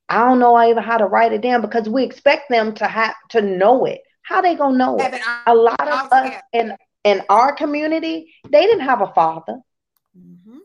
[0.10, 3.16] I don't know even how to write it down because we expect them to have
[3.30, 4.02] to know it.
[4.22, 5.22] How they gonna know it?
[5.46, 9.60] A lot of us in in our community, they didn't have a father,
[10.18, 10.58] mm-hmm.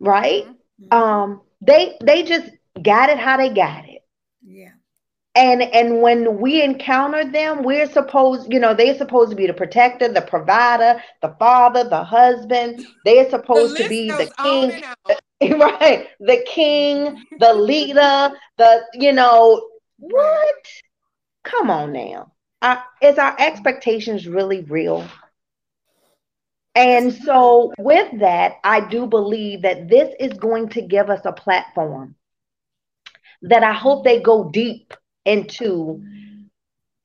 [0.00, 0.46] right?
[0.46, 0.98] Mm-hmm.
[0.98, 2.50] Um, they they just
[2.80, 3.97] got it how they got it.
[5.38, 9.54] And and when we encounter them, we're supposed, you know, they're supposed to be the
[9.54, 12.84] protector, the provider, the father, the husband.
[13.04, 14.82] They're supposed the to be the king.
[15.60, 16.08] right.
[16.18, 19.64] The king the leader the you know
[20.00, 20.54] what?
[21.44, 22.32] Come on now.
[22.60, 25.06] Uh, is our expectations really real?
[26.74, 31.32] And so with that i do believe that this is going to give us a
[31.32, 32.14] platform
[33.42, 34.94] that i hope they go deep
[35.28, 36.02] into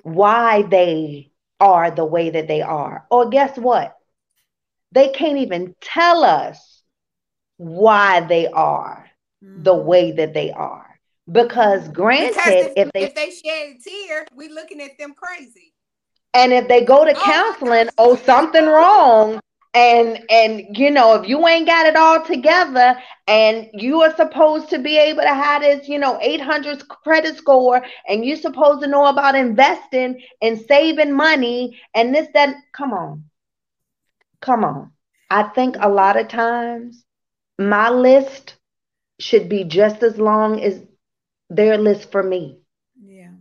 [0.01, 3.97] why they are the way that they are or guess what
[4.93, 6.81] they can't even tell us
[7.57, 9.09] why they are
[9.43, 9.63] mm-hmm.
[9.63, 10.99] the way that they are.
[11.31, 15.13] Because granted, because if, if, they if they shed a tear, we looking at them
[15.13, 15.73] crazy.
[16.33, 19.39] And if they go to oh, counseling, oh, something wrong.
[19.75, 22.95] And and you know, if you ain't got it all together
[23.27, 27.83] and you are supposed to be able to have this, you know, 800 credit score,
[28.07, 33.23] and you're supposed to know about investing and saving money and this, that, come on.
[34.41, 34.91] Come on.
[35.29, 37.03] I think a lot of times
[37.57, 38.55] my list
[39.19, 40.81] should be just as long as
[41.49, 42.59] their list for me.
[43.03, 43.31] Yeah.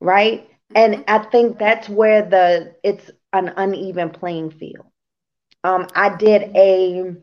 [0.00, 0.48] Right?
[0.74, 0.76] Mm-hmm.
[0.76, 4.86] And I think that's where the it's an uneven playing field.
[5.66, 7.16] Um, I did a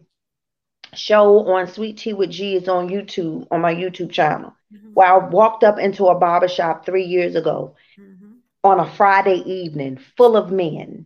[0.94, 4.90] show on Sweet Tea with G is on YouTube on my YouTube channel mm-hmm.
[4.94, 8.34] where I walked up into a barbershop three years ago mm-hmm.
[8.66, 11.06] on a Friday evening full of men.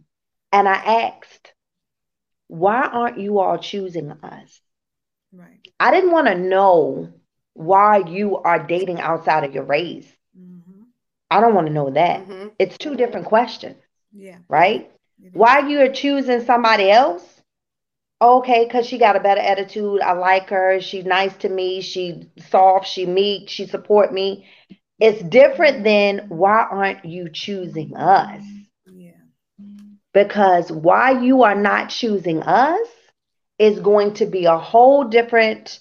[0.51, 1.53] And I asked,
[2.47, 4.59] why aren't you all choosing us?
[5.31, 5.67] Right.
[5.79, 7.13] I didn't want to know
[7.53, 10.11] why you are dating outside of your race.
[10.35, 10.81] Mm-hmm.
[11.29, 12.21] I don't want to know that.
[12.21, 12.47] Mm-hmm.
[12.57, 13.77] It's two different questions.
[14.11, 14.39] Yeah.
[14.47, 14.91] Right?
[15.33, 17.23] Why you are choosing somebody else?
[18.21, 20.01] Okay, because she got a better attitude.
[20.01, 20.79] I like her.
[20.81, 21.81] She's nice to me.
[21.81, 22.87] She soft.
[22.87, 23.49] She meek.
[23.49, 24.45] She support me.
[24.99, 28.41] It's different than why aren't you choosing us?
[28.91, 29.11] Yeah.
[30.13, 32.87] Because why you are not choosing us
[33.59, 35.79] is going to be a whole different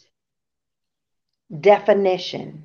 [1.61, 2.65] definition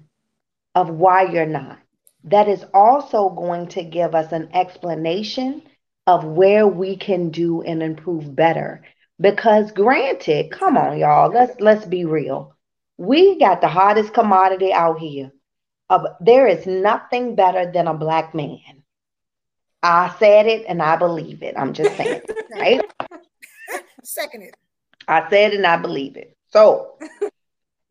[0.75, 1.79] of why you're not.
[2.25, 5.63] That is also going to give us an explanation
[6.07, 8.83] of where we can do and improve better.
[9.19, 12.55] Because granted, come on, y'all, let's let's be real.
[12.97, 15.31] We got the hottest commodity out here.
[15.89, 18.83] Uh, there is nothing better than a black man.
[19.83, 21.55] I said it and I believe it.
[21.57, 22.81] I'm just saying, right?
[24.03, 24.55] Second it.
[25.07, 26.35] I said and I believe it.
[26.49, 26.97] So,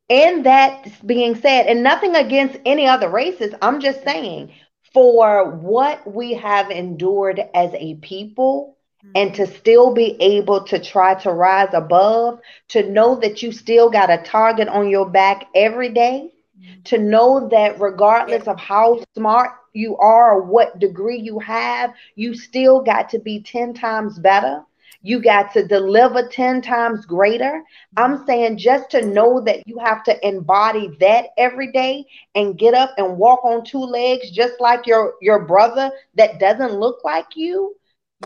[0.08, 4.52] in that being said, and nothing against any other races, I'm just saying
[4.92, 8.76] for what we have endured as a people
[9.14, 9.54] and to mm-hmm.
[9.56, 14.18] still be able to try to rise above, to know that you still got a
[14.18, 16.82] target on your back every day, mm-hmm.
[16.82, 22.34] to know that regardless of how smart you are or what degree you have, you
[22.34, 24.62] still got to be 10 times better.
[25.02, 27.62] You got to deliver 10 times greater.
[27.96, 32.74] I'm saying just to know that you have to embody that every day and get
[32.74, 37.36] up and walk on two legs just like your your brother that doesn't look like
[37.36, 37.76] you.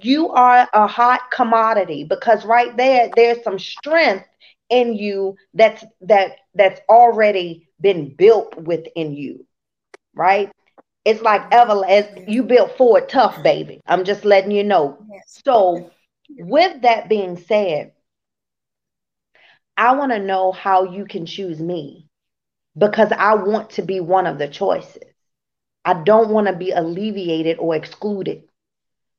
[0.03, 4.27] You are a hot commodity because right there there's some strength
[4.71, 9.47] in you that's that that's already been built within you.
[10.15, 10.51] Right?
[11.05, 13.81] It's like ever as you built Ford tough, baby.
[13.87, 14.99] I'm just letting you know.
[15.27, 15.91] So
[16.37, 17.93] with that being said,
[19.77, 22.09] I want to know how you can choose me
[22.77, 25.03] because I want to be one of the choices.
[25.85, 28.45] I don't want to be alleviated or excluded.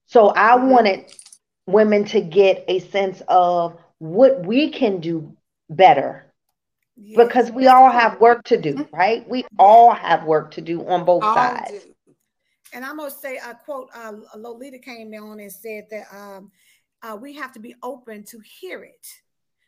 [0.08, 0.70] So I mm-hmm.
[0.70, 1.14] wanted
[1.68, 5.36] women to get a sense of what we can do
[5.70, 6.32] better
[6.96, 7.18] yes.
[7.18, 8.96] because we all have work to do, mm-hmm.
[8.96, 9.28] right?
[9.28, 11.72] We all have work to do on both all sides.
[11.72, 11.96] Do.
[12.74, 16.52] And I'm going to say, a quote, uh, Lolita came on and said that um,
[17.06, 19.08] uh, we have to be open to hear it.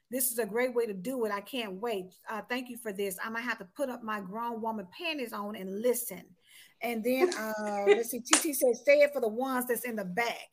[0.10, 1.32] This is a great way to do it.
[1.32, 2.13] I can't wait.
[2.30, 3.17] Uh, thank you for this.
[3.23, 6.23] I might have to put up my grown woman panties on and listen.
[6.82, 10.06] And then uh, let's see, TT says, say it for the ones that's in the
[10.06, 10.47] back.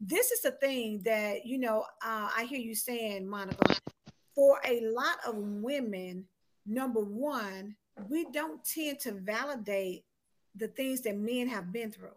[0.00, 3.74] This is the thing that, you know, uh, I hear you saying, Monica,
[4.34, 6.24] for a lot of women,
[6.66, 7.74] number one,
[8.08, 10.04] we don't tend to validate
[10.54, 12.14] the things that men have been through.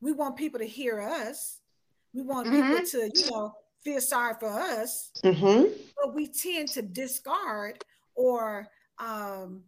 [0.00, 1.59] We want people to hear us
[2.12, 2.76] we want mm-hmm.
[2.76, 5.72] people to, you know, feel sorry for us, mm-hmm.
[6.02, 8.66] but we tend to discard or
[8.98, 9.62] um,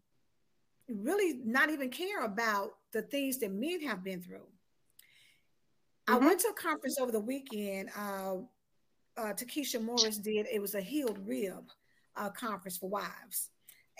[0.88, 4.46] really not even care about the things that men have been through.
[6.08, 6.14] Mm-hmm.
[6.14, 7.90] I went to a conference over the weekend.
[7.96, 8.36] Uh,
[9.16, 10.46] uh, Takesha Morris did.
[10.52, 11.70] It was a healed rib
[12.16, 13.50] uh, conference for wives.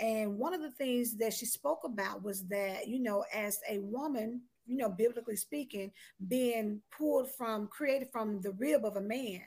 [0.01, 3.79] And one of the things that she spoke about was that, you know, as a
[3.79, 5.91] woman, you know, biblically speaking,
[6.29, 9.43] being pulled from, created from the rib of a man.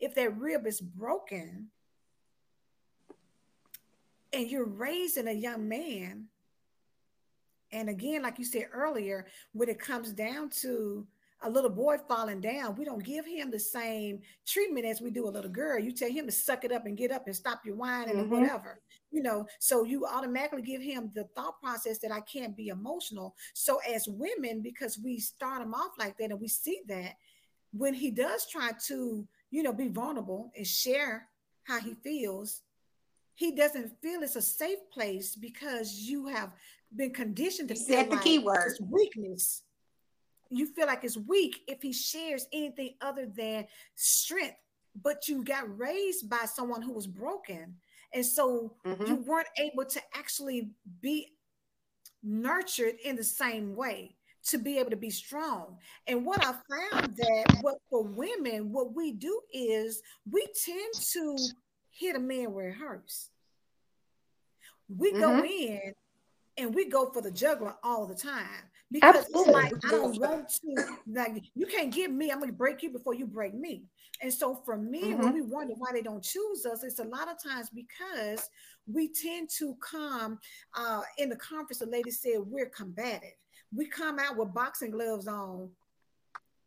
[0.00, 1.68] If that rib is broken
[4.32, 6.26] and you're raising a young man,
[7.70, 11.06] and again, like you said earlier, when it comes down to
[11.42, 15.26] a little boy falling down, we don't give him the same treatment as we do
[15.26, 15.78] a little girl.
[15.78, 18.20] You tell him to suck it up and get up and stop your whining mm-hmm.
[18.20, 18.80] and whatever,
[19.12, 19.46] you know.
[19.58, 23.36] So you automatically give him the thought process that I can't be emotional.
[23.54, 27.16] So as women, because we start him off like that and we see that
[27.72, 31.28] when he does try to, you know, be vulnerable and share
[31.64, 32.62] how he feels,
[33.34, 36.52] he doesn't feel it's a safe place because you have
[36.94, 39.62] been conditioned to set the like keyword weakness
[40.50, 44.56] you feel like it's weak if he shares anything other than strength
[45.02, 47.74] but you got raised by someone who was broken
[48.14, 49.06] and so mm-hmm.
[49.06, 51.32] you weren't able to actually be
[52.22, 57.16] nurtured in the same way to be able to be strong and what i found
[57.16, 61.36] that what for women what we do is we tend to
[61.90, 63.30] hit a man where it hurts
[64.88, 65.20] we mm-hmm.
[65.20, 65.92] go in
[66.58, 69.54] and we go for the juggler all the time because Absolutely.
[69.54, 72.90] it's like I don't want to like you can't give me, I'm gonna break you
[72.90, 73.84] before you break me.
[74.20, 75.22] And so for me, mm-hmm.
[75.22, 78.48] when we wonder why they don't choose us, it's a lot of times because
[78.86, 80.38] we tend to come
[80.74, 83.34] uh in the conference, the lady said we're combative.
[83.74, 85.70] We come out with boxing gloves on,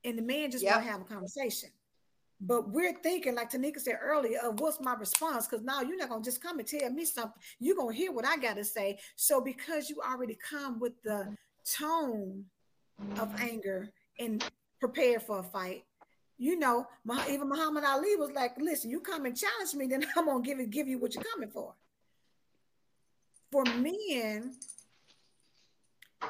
[0.04, 0.76] and the man just yep.
[0.76, 1.70] want to have a conversation.
[2.42, 5.48] But we're thinking, like Taneka said earlier, of what's my response?
[5.48, 7.42] Because now you're not gonna just come and tell me something.
[7.60, 9.00] You're gonna hear what I gotta say.
[9.16, 11.36] So because you already come with the
[11.66, 12.46] tone
[13.20, 13.90] of anger
[14.20, 14.44] and
[14.80, 15.84] prepared for a fight.
[16.38, 16.88] You know,
[17.30, 20.60] even Muhammad Ali was like, "Listen, you come and challenge me, then I'm gonna give
[20.60, 21.74] it, give you what you're coming for."
[23.52, 24.54] For men,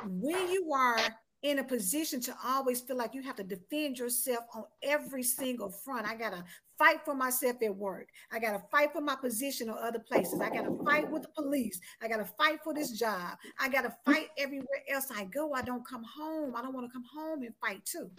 [0.06, 1.00] when you are
[1.46, 5.70] in a position to always feel like you have to defend yourself on every single
[5.70, 6.08] front.
[6.08, 6.44] I got to
[6.78, 8.10] fight for myself at work.
[8.32, 10.40] I got to fight for my position or other places.
[10.42, 11.80] I got to fight with the police.
[12.02, 13.38] I got to fight for this job.
[13.60, 15.54] I got to fight everywhere else I go.
[15.54, 16.56] I don't come home.
[16.56, 18.10] I don't want to come home and fight too.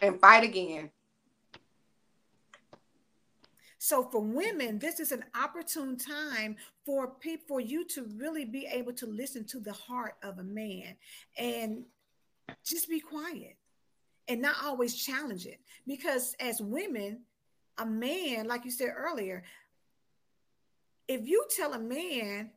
[0.00, 0.90] And fight again.
[3.78, 8.66] So for women, this is an opportune time for people for you to really be
[8.72, 10.96] able to listen to the heart of a man
[11.36, 11.84] and
[12.64, 13.58] just be quiet
[14.28, 15.60] and not always challenge it.
[15.86, 17.20] Because as women,
[17.78, 19.42] a man, like you said earlier,
[21.08, 22.50] if you tell a man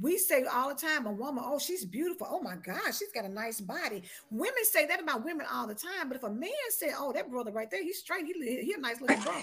[0.00, 2.26] we say all the time, a woman, oh, she's beautiful.
[2.30, 4.02] Oh my God, she's got a nice body.
[4.30, 6.08] Women say that about women all the time.
[6.08, 8.80] But if a man said, oh, that brother right there, he's straight, he, he a
[8.80, 9.42] nice looking brother.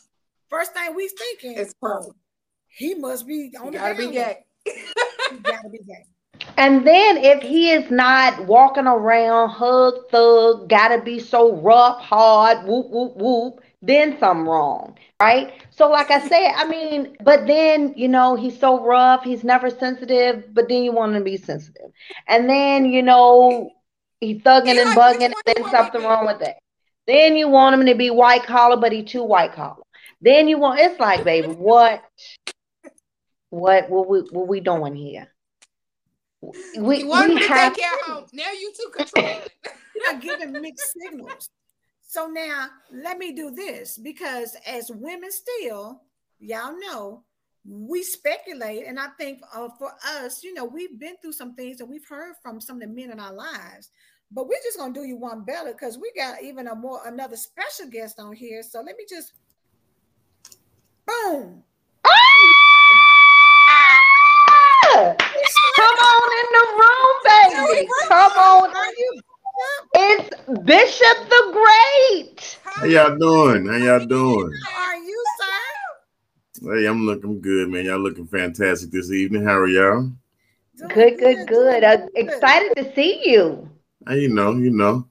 [0.50, 2.12] First thing we thinking, it's oh,
[2.68, 4.38] he must be on the gotta be gay.
[4.64, 6.04] he gotta be gay.
[6.56, 12.66] And then if he is not walking around hug thug, gotta be so rough, hard,
[12.66, 15.52] whoop, whoop, whoop, then something wrong, right?
[15.70, 19.70] So, like I said, I mean, but then, you know, he's so rough, he's never
[19.70, 21.90] sensitive, but then you want him to be sensitive.
[22.26, 23.70] And then, you know,
[24.20, 26.56] he's thugging and bugging, and then something wrong with that.
[27.06, 29.82] Then you want him to be white collar, but he too white collar.
[30.20, 32.02] Then you want it's like, baby, what
[33.50, 35.32] what what we what we doing here?
[36.76, 38.26] We, you want we to have, take care home.
[38.32, 39.40] Now you too controlling.
[39.94, 41.48] You're giving mixed signals.
[42.08, 46.00] So now let me do this because as women still,
[46.38, 47.22] y'all know,
[47.68, 48.86] we speculate.
[48.86, 52.08] And I think uh, for us, you know, we've been through some things and we've
[52.08, 53.90] heard from some of the men in our lives.
[54.32, 57.36] But we're just gonna do you one better because we got even a more another
[57.36, 58.62] special guest on here.
[58.62, 59.34] So let me just
[61.06, 61.62] boom.
[62.06, 63.98] Ah!
[65.76, 67.16] Come on in the room,
[67.76, 67.88] baby.
[68.08, 68.72] Come on.
[69.94, 72.58] It's Bishop the Great.
[72.64, 73.66] How y'all doing?
[73.66, 74.52] How y'all doing?
[74.66, 76.74] How are you, sir?
[76.74, 77.86] Hey, I'm looking good, man.
[77.86, 79.44] Y'all looking fantastic this evening.
[79.44, 80.12] How are y'all?
[80.94, 81.82] Good, good, good.
[81.82, 83.68] Uh, excited to see you.
[84.06, 85.08] Hey, you know, you know.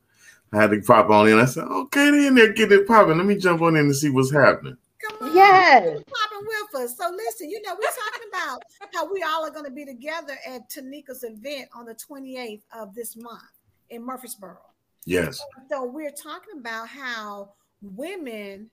[0.53, 1.39] I had to pop on in.
[1.39, 3.17] I said, okay, they in there getting it popping.
[3.17, 4.77] Let me jump on in and see what's happening.
[5.01, 5.35] Come on.
[5.35, 5.83] Yes.
[5.83, 6.97] Popping with us.
[6.97, 8.61] So listen, you know, we're talking about
[8.93, 12.95] how we all are going to be together at Taneka's event on the 28th of
[12.95, 13.41] this month
[13.89, 14.57] in Murfreesboro.
[15.05, 15.39] Yes.
[15.69, 18.69] So we're talking about how women,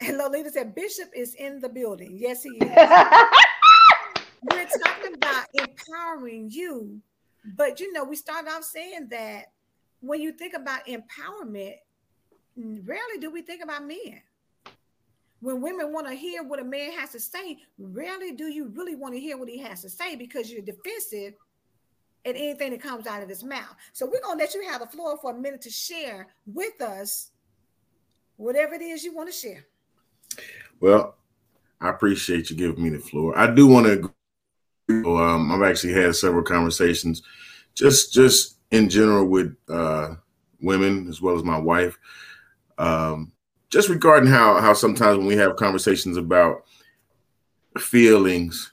[0.00, 2.16] and Lolita said Bishop is in the building.
[2.16, 2.60] Yes, he is.
[4.52, 7.00] we're talking about empowering you,
[7.56, 9.46] but you know, we start off saying that
[10.00, 11.74] when you think about empowerment,
[12.56, 14.22] rarely do we think about men.
[15.40, 18.94] When women want to hear what a man has to say, rarely do you really
[18.94, 21.34] want to hear what he has to say because you're defensive
[22.26, 23.74] at anything that comes out of his mouth.
[23.92, 27.30] So we're gonna let you have the floor for a minute to share with us
[28.36, 29.64] whatever it is you want to share.
[30.80, 31.16] Well,
[31.80, 33.38] I appreciate you giving me the floor.
[33.38, 34.12] I do want to.
[34.88, 37.22] Um, I've actually had several conversations,
[37.74, 40.14] just just in general with uh,
[40.60, 41.98] women as well as my wife,
[42.78, 43.32] um,
[43.70, 46.64] just regarding how how sometimes when we have conversations about
[47.78, 48.72] feelings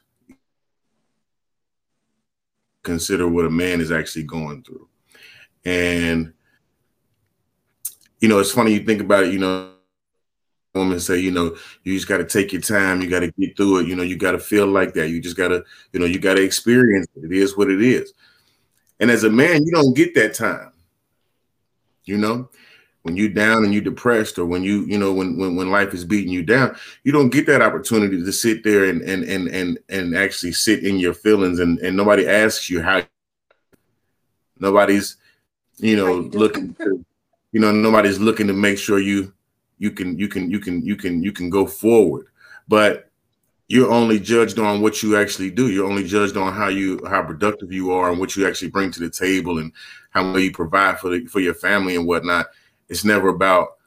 [2.84, 4.88] consider what a man is actually going through.
[5.66, 6.34] And
[8.20, 9.74] you know, it's funny you think about it, you know,
[10.74, 13.56] women say, you know, you just got to take your time, you got to get
[13.56, 15.10] through it, you know, you got to feel like that.
[15.10, 17.26] You just got to, you know, you got to experience it.
[17.26, 18.14] It is what it is.
[19.00, 20.72] And as a man, you don't get that time.
[22.06, 22.50] You know,
[23.04, 25.94] when you're down and you're depressed or when you you know when when, when life
[25.94, 29.48] is beating you down you don't get that opportunity to sit there and and and
[29.50, 33.02] and, and actually sit in your feelings and and nobody asks you how
[34.60, 35.18] nobody's
[35.78, 37.06] you know you looking to,
[37.52, 39.34] you know nobody's looking to make sure you
[39.84, 42.28] you can you can you can you can you can go forward.
[42.68, 43.10] But
[43.68, 45.70] you're only judged on what you actually do.
[45.70, 48.92] You're only judged on how you how productive you are and what you actually bring
[48.92, 49.74] to the table and
[50.12, 52.48] how well you provide for the, for your family and whatnot
[52.90, 53.78] it's never about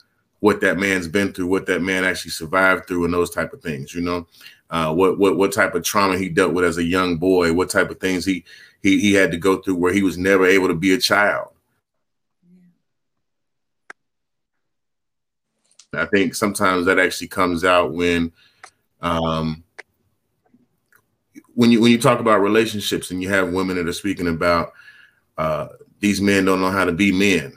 [0.41, 3.63] what that man's been through, what that man actually survived through, and those type of
[3.63, 3.95] things.
[3.95, 4.27] You know,
[4.71, 7.71] uh, what what what type of trauma he dealt with as a young boy, what
[7.71, 8.45] type of things he
[8.83, 11.49] he he had to go through where he was never able to be a child.
[15.93, 18.33] I think sometimes that actually comes out when
[19.01, 19.65] um,
[21.55, 24.73] when you when you talk about relationships and you have women that are speaking about
[25.39, 25.69] uh,
[26.01, 27.53] these men don't know how to be men.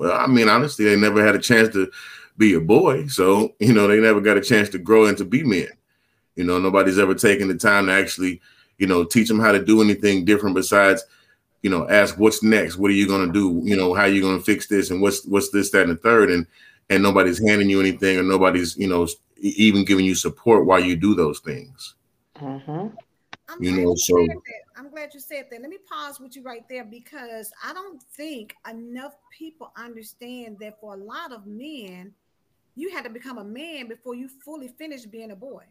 [0.00, 1.92] Well, I mean, honestly, they never had a chance to
[2.38, 3.06] be a boy.
[3.08, 5.68] So, you know, they never got a chance to grow into be men.
[6.36, 8.40] You know, nobody's ever taken the time to actually,
[8.78, 11.04] you know, teach them how to do anything different besides,
[11.62, 14.22] you know, ask what's next, what are you gonna do, you know, how are you
[14.22, 16.46] gonna fix this, and what's what's this, that, and the third, and
[16.88, 20.96] and nobody's handing you anything, or nobody's, you know, even giving you support while you
[20.96, 21.94] do those things.
[22.36, 22.86] Mm-hmm.
[23.62, 24.26] You know, so
[24.90, 25.60] I'm glad you said that.
[25.60, 30.80] Let me pause with you right there because I don't think enough people understand that
[30.80, 32.12] for a lot of men,
[32.74, 35.62] you had to become a man before you fully finished being a boy.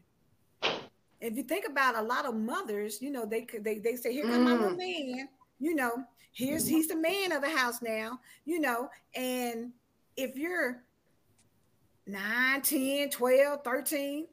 [1.19, 4.13] If you think about a lot of mothers, you know, they could they they say,
[4.13, 4.61] Here come mm.
[4.61, 5.27] my man,
[5.59, 6.01] you know,
[6.31, 9.73] here's he's the man of the house now, you know, and
[10.15, 10.81] if you're
[12.07, 14.27] 9, 10, 12, 13,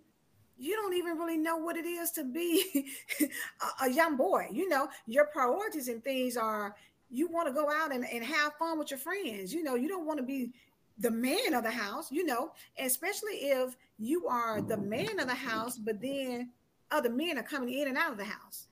[0.59, 2.91] you don't even really know what it is to be
[3.21, 4.49] a, a, young boy.
[4.51, 6.75] You know, your priorities and things are
[7.11, 9.53] you want to go out and, and have fun with your friends.
[9.53, 10.53] You know, you don't want to be
[10.99, 15.35] the man of the house, you know, especially if you are the man of the
[15.35, 16.51] house, but then
[16.91, 18.67] other men are coming in and out of the house.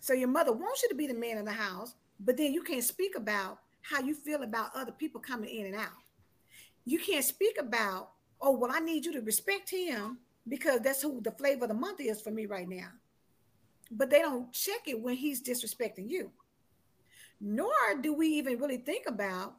[0.00, 2.62] So your mother wants you to be the man of the house, but then you
[2.62, 6.02] can't speak about how you feel about other people coming in and out.
[6.84, 8.10] You can't speak about,
[8.40, 10.18] oh, well, I need you to respect him
[10.48, 12.88] because that's who the flavor of the month is for me right now.
[13.90, 16.30] But they don't check it when he's disrespecting you.
[17.40, 19.56] Nor do we even really think about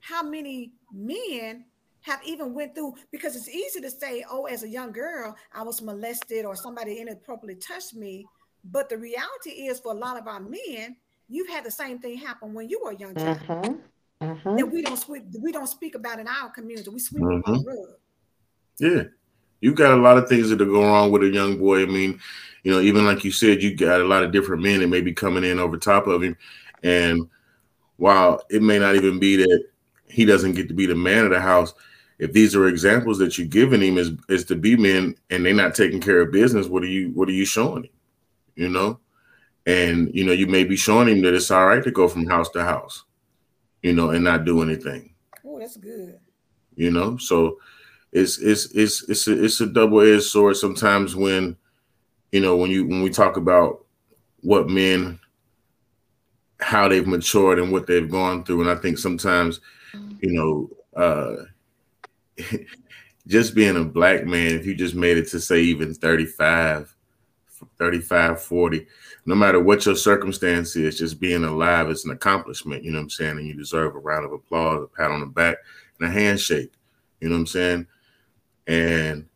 [0.00, 1.64] how many men
[2.02, 5.62] have even went through because it's easy to say, oh, as a young girl, I
[5.62, 8.24] was molested or somebody inappropriately touched me.
[8.64, 10.96] But the reality is for a lot of our men,
[11.28, 13.38] you've had the same thing happen when you were a young child.
[13.40, 14.24] Mm-hmm.
[14.24, 14.56] Mm-hmm.
[14.56, 15.08] That we don't
[15.42, 16.88] we don't speak about in our community.
[16.88, 17.54] We sweep mm-hmm.
[17.54, 17.88] it rug.
[18.78, 19.02] Yeah.
[19.66, 21.82] You got a lot of things that are going wrong with a young boy.
[21.82, 22.20] I mean,
[22.62, 25.00] you know, even like you said, you got a lot of different men that may
[25.00, 26.36] be coming in over top of him.
[26.84, 27.28] And
[27.96, 29.64] while it may not even be that
[30.04, 31.74] he doesn't get to be the man of the house,
[32.20, 35.52] if these are examples that you're giving him is is to be men and they're
[35.52, 37.92] not taking care of business, what are you what are you showing him?
[38.54, 39.00] You know?
[39.66, 42.26] And you know, you may be showing him that it's all right to go from
[42.26, 43.02] house to house,
[43.82, 45.12] you know, and not do anything.
[45.44, 46.20] Oh, that's good.
[46.76, 47.58] You know, so
[48.16, 51.54] it's it's it's it's a, it's a double-edged sword sometimes when
[52.32, 53.84] you know when you when we talk about
[54.40, 55.20] what men
[56.58, 58.62] how they've matured and what they've gone through.
[58.62, 59.60] And i think sometimes
[60.20, 61.44] you know uh
[63.26, 66.94] just being a black man if you just made it to say even 35
[67.78, 68.86] 35 40
[69.26, 73.04] no matter what your circumstance is just being alive is an accomplishment you know what
[73.04, 73.38] i'm saying?
[73.38, 75.58] And you deserve a round of applause a pat on the back
[76.00, 76.72] and a handshake
[77.20, 77.86] you know what i'm saying
[78.66, 79.26] and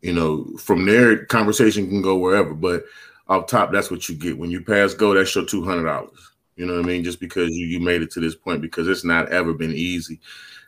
[0.00, 2.54] you know from there conversation can go wherever.
[2.54, 2.84] But
[3.28, 4.38] up top that's what you get.
[4.38, 6.10] When you pass go that's your $200
[6.56, 7.02] you know what i mean?
[7.02, 10.20] Just because you, you made it to this point because it's not ever been easy.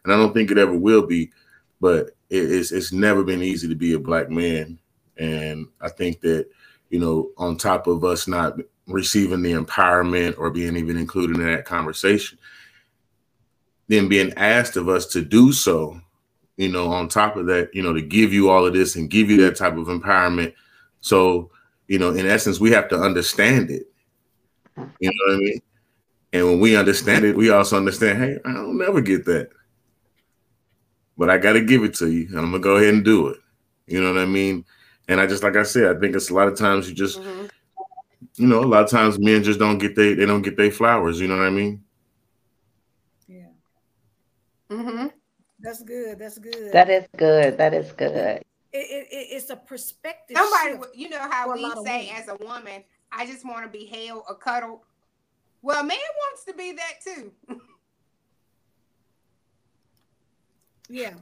[0.05, 1.31] And i don't think it ever will be
[1.81, 4.79] but it, it's it's never been easy to be a black man.
[5.19, 6.49] And i think that
[6.91, 11.47] you know on top of us not receiving the empowerment or being even included in
[11.47, 12.39] that conversation
[13.89, 16.01] then being asked of us to do so
[16.57, 19.11] you know, on top of that, you know, to give you all of this and
[19.11, 20.55] give you that type of empowerment.
[21.01, 21.51] So,
[21.87, 23.87] you know, in essence, we have to understand it.
[25.01, 25.61] You know what I mean?
[26.33, 29.51] And when we understand it, we also understand, hey, I don't never get that.
[31.17, 32.27] But I gotta give it to you.
[32.29, 33.39] And I'm gonna go ahead and do it.
[33.87, 34.65] You know what I mean?
[35.09, 37.21] And I just like I said, I think it's a lot of times you just
[37.21, 37.47] mm-hmm.
[38.35, 40.71] you know, a lot of times men just don't get they they don't get their
[40.71, 41.83] flowers, you know what I mean?
[43.29, 43.49] Yeah.
[44.71, 45.07] Mm-hmm.
[45.61, 46.19] That's good.
[46.19, 46.73] That's good.
[46.73, 47.59] That is good.
[47.59, 48.43] That is good.
[48.73, 50.37] It, it, it's a perspective.
[50.37, 54.25] Somebody, you know how we say as a woman, I just want to be held
[54.29, 54.81] or cuddled.
[55.63, 57.33] Well, man wants to be that too.
[60.89, 61.15] yeah.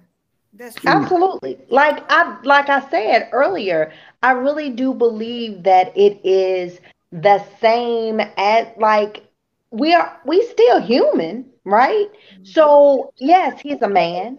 [0.56, 0.90] That's true.
[0.90, 1.58] Absolutely.
[1.68, 6.80] Like I like I said earlier, I really do believe that it is
[7.10, 9.24] the same as like
[9.70, 12.08] we are we still human right?
[12.42, 14.38] So, yes, he's a man.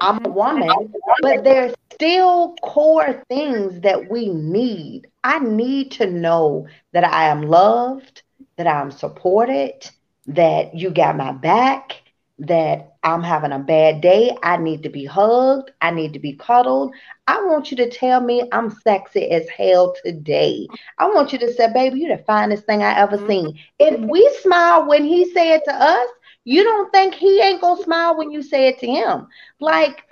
[0.00, 0.92] I'm a woman,
[1.22, 5.06] but there's still core things that we need.
[5.22, 8.22] I need to know that I am loved,
[8.56, 9.88] that I'm supported,
[10.26, 12.02] that you got my back,
[12.40, 14.36] that I'm having a bad day.
[14.42, 15.70] I need to be hugged.
[15.80, 16.94] I need to be cuddled.
[17.28, 20.66] I want you to tell me I'm sexy as hell today.
[20.98, 23.28] I want you to say, baby, you're the finest thing I ever mm-hmm.
[23.28, 23.58] seen.
[23.78, 26.08] If we smile when he said to us,
[26.44, 29.26] you don't think he ain't gonna smile when you say it to him.
[29.60, 30.02] Like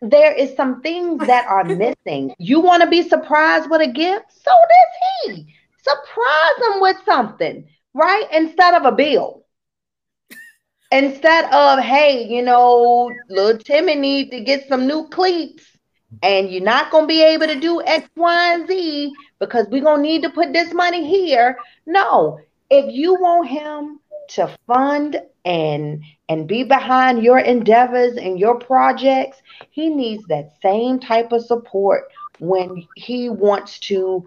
[0.00, 2.34] there is some things that are missing.
[2.38, 4.32] You want to be surprised with a gift?
[4.32, 5.54] So does he.
[5.82, 7.66] Surprise him with something.
[7.94, 8.26] right?
[8.32, 9.44] Instead of a bill.
[10.92, 15.64] Instead of, hey, you know, little Timmy needs to get some new cleats
[16.22, 19.82] and you're not going to be able to do X, Y, and Z because we're
[19.82, 21.58] going to need to put this money here.
[21.86, 22.38] No,
[22.70, 29.40] if you want him to fund and and be behind your endeavors and your projects,
[29.70, 32.04] he needs that same type of support
[32.38, 34.26] when he wants to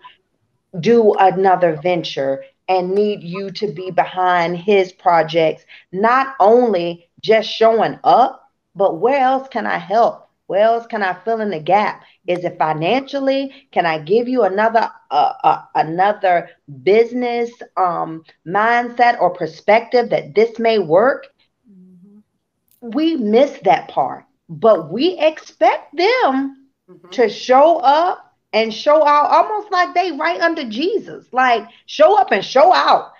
[0.80, 8.00] do another venture and need you to be behind his projects, not only just showing
[8.04, 10.30] up, but where else can I help?
[10.48, 12.04] Where else can I fill in the gap?
[12.30, 13.52] Is it financially?
[13.72, 16.52] Can I give you another uh, uh, another
[16.84, 21.26] business um, mindset or perspective that this may work?
[21.68, 22.90] Mm-hmm.
[22.92, 27.10] We miss that part, but we expect them mm-hmm.
[27.10, 31.26] to show up and show out almost like they right under Jesus.
[31.34, 33.12] Like show up and show out.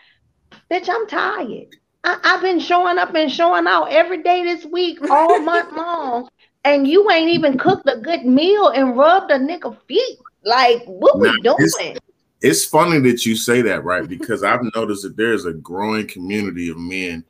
[0.70, 1.76] Bitch, I'm tired.
[2.04, 6.30] I, have been showing up and showing out every day this week, all month long.
[6.64, 10.20] And you ain't even cooked a good meal and rubbed a nigga feet.
[10.44, 11.56] Like, what now, we doing?
[11.60, 12.00] It's,
[12.42, 14.08] it's funny that you say that, right?
[14.08, 17.24] Because I've noticed that there's a growing community of men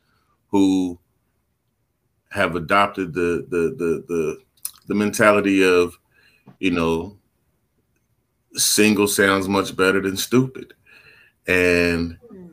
[0.48, 1.00] who
[2.32, 4.38] have adopted the the the the,
[4.88, 5.98] the mentality of,
[6.60, 7.18] you know,
[8.54, 10.74] single sounds much better than stupid.
[11.48, 12.48] And hmm.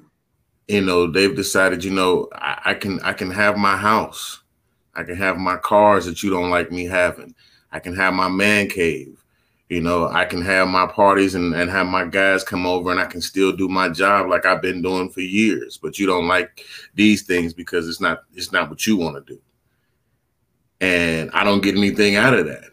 [0.68, 4.40] you know, they've decided, you know, I, I, can I can have my house.
[4.96, 7.34] I can have my cars that you don't like me having.
[7.70, 9.22] I can have my man cave.
[9.68, 13.00] You know, I can have my parties and, and have my guys come over and
[13.00, 15.76] I can still do my job like I've been doing for years.
[15.76, 19.34] But you don't like these things because it's not it's not what you want to
[19.34, 19.40] do.
[20.80, 22.70] And I don't get anything out of that.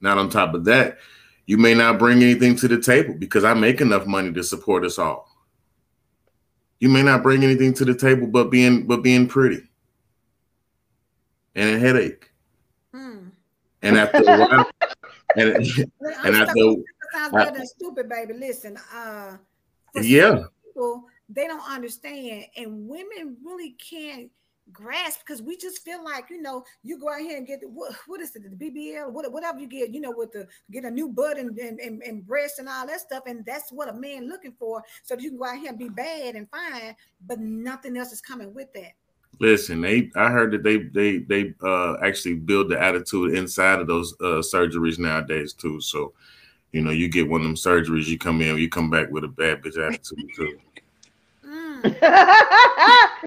[0.00, 0.98] Not on top of that,
[1.46, 4.84] you may not bring anything to the table because I make enough money to support
[4.84, 5.28] us all.
[6.78, 9.68] You may not bring anything to the table but being but being pretty
[11.54, 12.30] and a headache.
[12.92, 13.28] Hmm.
[13.82, 14.70] And after a while,
[15.36, 15.66] and,
[16.24, 16.54] and after
[17.12, 18.34] sounds better than stupid, baby.
[18.34, 19.36] Listen, uh,
[19.94, 24.30] yeah, people they don't understand, and women really can't
[24.72, 27.66] grasp because we just feel like you know you go out here and get the,
[27.66, 30.84] what, what is it the BBL what, whatever you get you know with the get
[30.84, 33.88] a new butt and, and, and, and breast and all that stuff and that's what
[33.88, 36.48] a man looking for so that you can go out here and be bad and
[36.50, 36.94] fine
[37.26, 38.92] but nothing else is coming with that
[39.40, 43.86] listen they i heard that they they they uh actually build the attitude inside of
[43.86, 46.12] those uh surgeries nowadays too so
[46.72, 49.24] you know you get one of them surgeries you come in you come back with
[49.24, 50.58] a bad bitch attitude too
[51.44, 53.18] mm.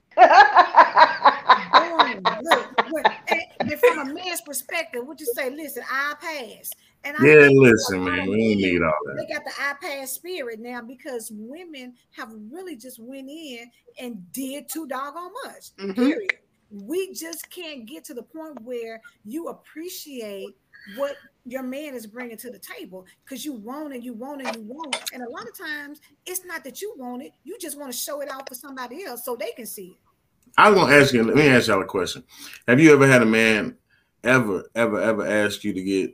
[3.28, 6.72] and, from a man's perspective, would you say, listen, I pass?
[7.04, 9.18] And I yeah, listen, man, we don't need all that.
[9.18, 14.70] They got the iPad spirit now because women have really just went in and did
[14.70, 15.76] too doggone much.
[15.80, 15.94] Mm-hmm.
[15.94, 16.34] Period.
[16.70, 20.56] We just can't get to the point where you appreciate
[20.96, 24.56] what your man is bringing to the table because you want and you want and
[24.56, 24.96] you want.
[25.14, 27.98] And a lot of times it's not that you want it, you just want to
[27.98, 29.98] show it out for somebody else so they can see it.
[30.58, 31.24] I was gonna ask you.
[31.24, 32.24] Let me ask y'all a question.
[32.68, 33.78] Have you ever had a man
[34.24, 36.14] ever, ever, ever ask you to get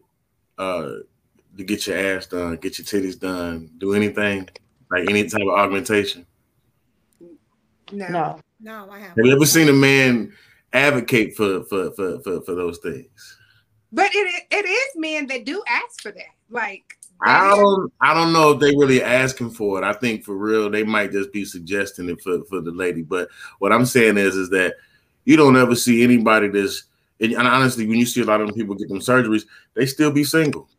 [0.58, 0.92] uh
[1.58, 4.48] to get your ass done, get your titties done, do anything
[4.92, 6.26] like any type of augmentation?
[7.92, 9.18] No, no, I haven't.
[9.18, 10.34] Have you ever seen a man
[10.74, 13.38] advocate for for for for, for those things?
[13.92, 16.36] But it it is men that do ask for that.
[16.50, 16.84] Like
[17.22, 19.86] I don't I don't know if they really asking for it.
[19.86, 23.02] I think for real they might just be suggesting it for, for the lady.
[23.02, 23.30] But
[23.60, 24.76] what I'm saying is is that
[25.26, 26.84] you don't ever see anybody that's
[27.20, 29.44] and honestly, when you see a lot of them people get them surgeries,
[29.74, 30.70] they still be single.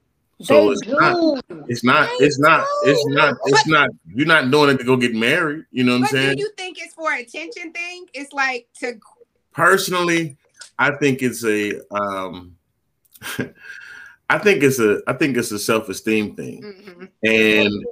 [0.41, 4.79] So it's not, it's not, it's not, it's not, it's not, you're not doing it
[4.79, 5.65] to go get married.
[5.73, 6.37] You know what I'm saying?
[6.37, 8.07] Do you think it's for attention thing?
[8.15, 9.01] It's like to
[9.53, 10.37] personally,
[10.79, 12.57] I think it's a um
[14.31, 17.05] I think it's a I think it's a self esteem thing, mm-hmm.
[17.25, 17.87] and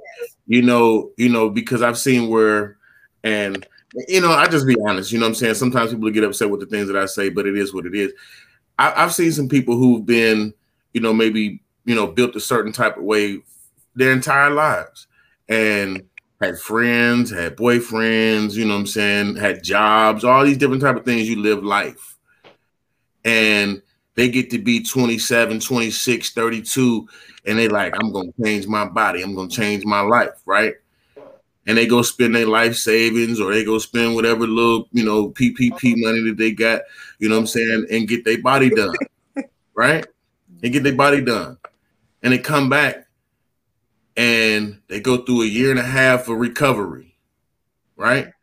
[0.45, 2.77] you know you know because I've seen where
[3.23, 3.65] and
[4.07, 5.11] you know I just be honest.
[5.11, 7.45] You know I'm saying sometimes people get upset with the things that I say, but
[7.45, 8.13] it is what it is.
[8.77, 10.53] I, I've seen some people who've been
[10.93, 13.39] you know maybe you know built a certain type of way
[13.95, 15.07] their entire lives
[15.49, 16.03] and
[16.41, 20.95] had friends, had boyfriends, you know what I'm saying, had jobs, all these different type
[20.95, 22.17] of things you live life.
[23.25, 23.81] And
[24.15, 27.07] they get to be 27, 26, 32,
[27.45, 30.75] and they like, I'm gonna change my body, I'm gonna change my life, right?
[31.67, 35.29] And they go spend their life savings or they go spend whatever little, you know,
[35.29, 36.81] PPP money that they got,
[37.19, 38.95] you know what I'm saying, and get their body done,
[39.75, 40.05] right?
[40.63, 41.57] And get their body done.
[42.23, 43.07] And they come back
[44.15, 47.15] and they go through a year and a half of recovery,
[47.95, 48.33] right?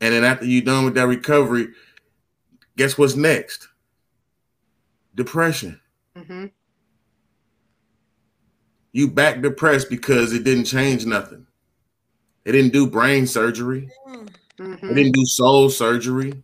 [0.00, 1.68] And then after you're done with that recovery,
[2.76, 3.68] guess what's next?
[5.14, 5.80] Depression.
[6.16, 6.46] Mm-hmm.
[8.92, 11.46] You back depressed because it didn't change nothing.
[12.44, 13.90] It didn't do brain surgery.
[14.58, 14.90] Mm-hmm.
[14.90, 16.42] It didn't do soul surgery.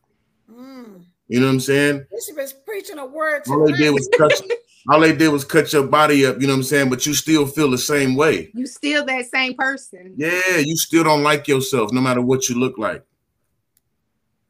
[0.51, 1.05] Mm.
[1.29, 2.07] You know what I'm saying?
[2.11, 3.43] Bishop is preaching a word.
[3.49, 4.33] All they did was cut.
[4.89, 6.41] all they did was cut your body up.
[6.41, 6.91] You know what I'm saying?
[6.91, 8.51] But you still feel the same way.
[8.55, 10.15] You still that same person.
[10.17, 13.05] Yeah, you still don't like yourself, no matter what you look like.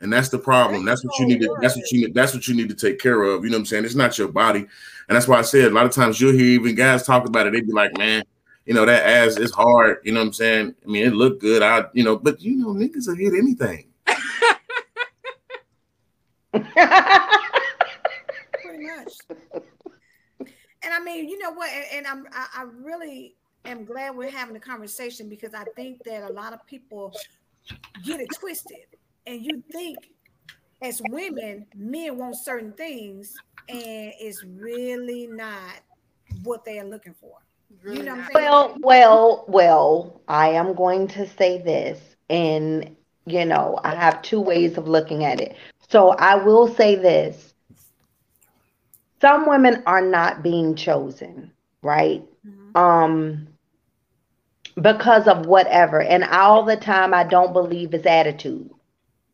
[0.01, 0.85] And that's the problem.
[0.87, 1.55] That's what you need to.
[1.61, 2.15] That's what you need.
[2.15, 3.45] That's what you need to take care of.
[3.45, 3.85] You know what I'm saying?
[3.85, 6.61] It's not your body, and that's why I said a lot of times you'll hear
[6.61, 7.53] even guys talk about it.
[7.53, 8.25] They'd be like, "Man,
[8.71, 10.77] you know that ass is hard." You know what I'm saying?
[10.87, 11.61] I mean, it looked good.
[11.61, 13.89] I, you know, but you know, niggas will hit anything.
[18.63, 19.13] Pretty much.
[20.83, 21.69] And I mean, you know what?
[21.69, 26.05] And, and I'm I, I really am glad we're having a conversation because I think
[26.05, 27.13] that a lot of people
[28.05, 28.87] get it twisted
[29.27, 29.97] and you think
[30.81, 33.37] as women, men want certain things,
[33.69, 35.81] and it's really not
[36.45, 37.37] what they are looking for.
[37.85, 42.97] You know Well, well, well, I am going to say this, and
[43.27, 45.57] you know, I have two ways of looking at it.
[45.89, 47.55] So I will say this.
[49.21, 51.53] Some women are not being chosen,
[51.83, 52.23] right?
[52.47, 52.77] Mm-hmm.
[52.77, 53.49] Um
[54.81, 56.01] because of whatever.
[56.03, 58.71] And all the time I don't believe it's attitude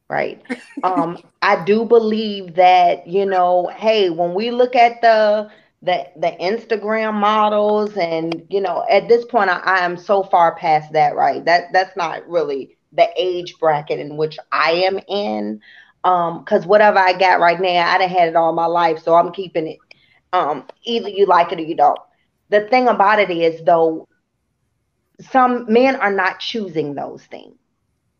[0.08, 0.42] right
[0.82, 5.50] um i do believe that you know hey when we look at the
[5.82, 10.54] the the instagram models and you know at this point I, I am so far
[10.56, 11.44] past that right?
[11.44, 15.60] That that's not really the age bracket in which i am in.
[16.04, 19.14] Um because whatever i got right now i done had it all my life so
[19.14, 19.78] i'm keeping it
[20.32, 21.98] um either you like it or you don't.
[22.50, 24.06] The thing about it is though
[25.20, 27.56] some men are not choosing those things.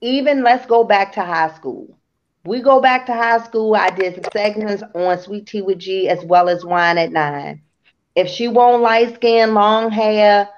[0.00, 1.98] Even let's go back to high school.
[2.46, 3.74] We go back to high school.
[3.74, 7.62] I did some segments on Sweet Tea with G as well as Wine at Nine.
[8.14, 10.48] If she won't light skin, long hair,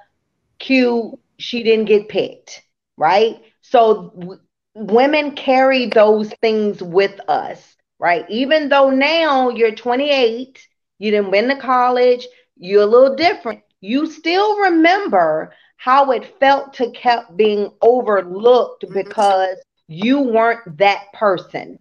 [0.59, 2.63] cute, she didn't get picked,
[2.97, 3.37] right?
[3.63, 4.41] So w-
[4.75, 8.25] women carry those things with us, right?
[8.29, 10.67] Even though now you're 28,
[10.99, 12.27] you didn't win the college,
[12.57, 13.63] you're a little different.
[13.81, 18.95] You still remember how it felt to kept being overlooked mm-hmm.
[18.95, 19.59] because
[19.89, 21.79] you weren't that person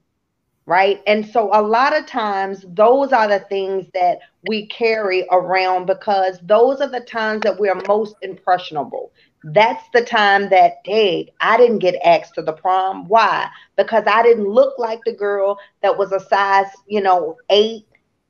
[0.65, 1.01] right?
[1.07, 6.39] And so a lot of times those are the things that we carry around because
[6.43, 9.11] those are the times that we're most impressionable.
[9.43, 13.07] That's the time that hey i didn't get asked to the prom.
[13.07, 13.47] Why?
[13.77, 17.85] Because i didn't look like the girl that was a size you know eight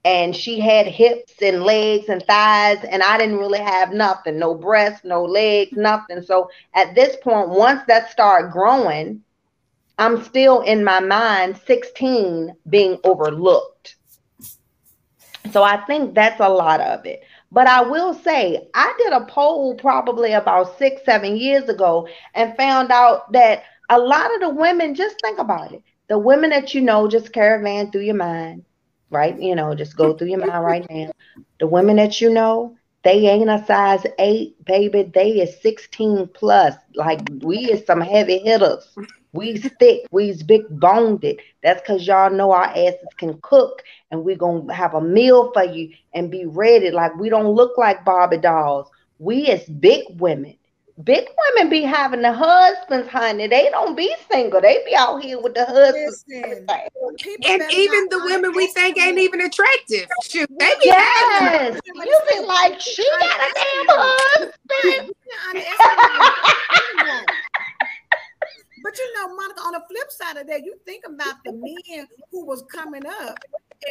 [0.06, 4.54] and she had hips and legs and thighs and i didn't really have nothing no
[4.54, 6.22] breasts no legs nothing.
[6.22, 9.24] So at this point once that started growing
[9.98, 13.96] i'm still in my mind 16 being overlooked
[15.52, 17.22] so i think that's a lot of it
[17.52, 22.56] but i will say i did a poll probably about six seven years ago and
[22.58, 26.74] found out that a lot of the women just think about it the women that
[26.74, 28.64] you know just caravan through your mind
[29.10, 29.40] right?
[29.40, 31.12] You know, just go through your mind right now.
[31.60, 35.04] The women that you know, they ain't a size eight, baby.
[35.14, 36.76] They is 16 plus.
[36.96, 38.96] Like we is some heavy hitters.
[39.38, 41.24] We's thick, we's big boned.
[41.62, 45.64] That's because y'all know our asses can cook and we're gonna have a meal for
[45.64, 46.92] you and be ready.
[46.92, 48.90] Like we don't look like Barbie dolls.
[49.20, 50.58] We as big women
[51.04, 53.48] big women be having the husbands, honey.
[53.48, 54.62] They don't be single.
[54.62, 56.24] They be out here with the husbands.
[56.28, 60.08] And even the women we think ain't even attractive.
[60.24, 61.80] Shoot, they be yes.
[61.86, 65.14] You be like, she got a damn husband.
[68.84, 69.82] But you know, Monica, on the
[70.38, 73.38] side of that, you think about the men who was coming up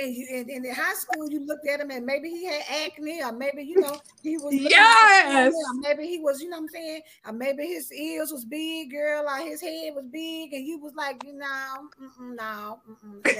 [0.00, 3.22] and, you, and, in high school you looked at him and maybe he had acne
[3.22, 5.52] or maybe you know he was yes.
[5.54, 8.90] or maybe he was you know what I'm saying or maybe his ears was big
[8.90, 11.88] girl or his head was big and you was like you know
[12.18, 12.80] no
[13.22, 13.32] but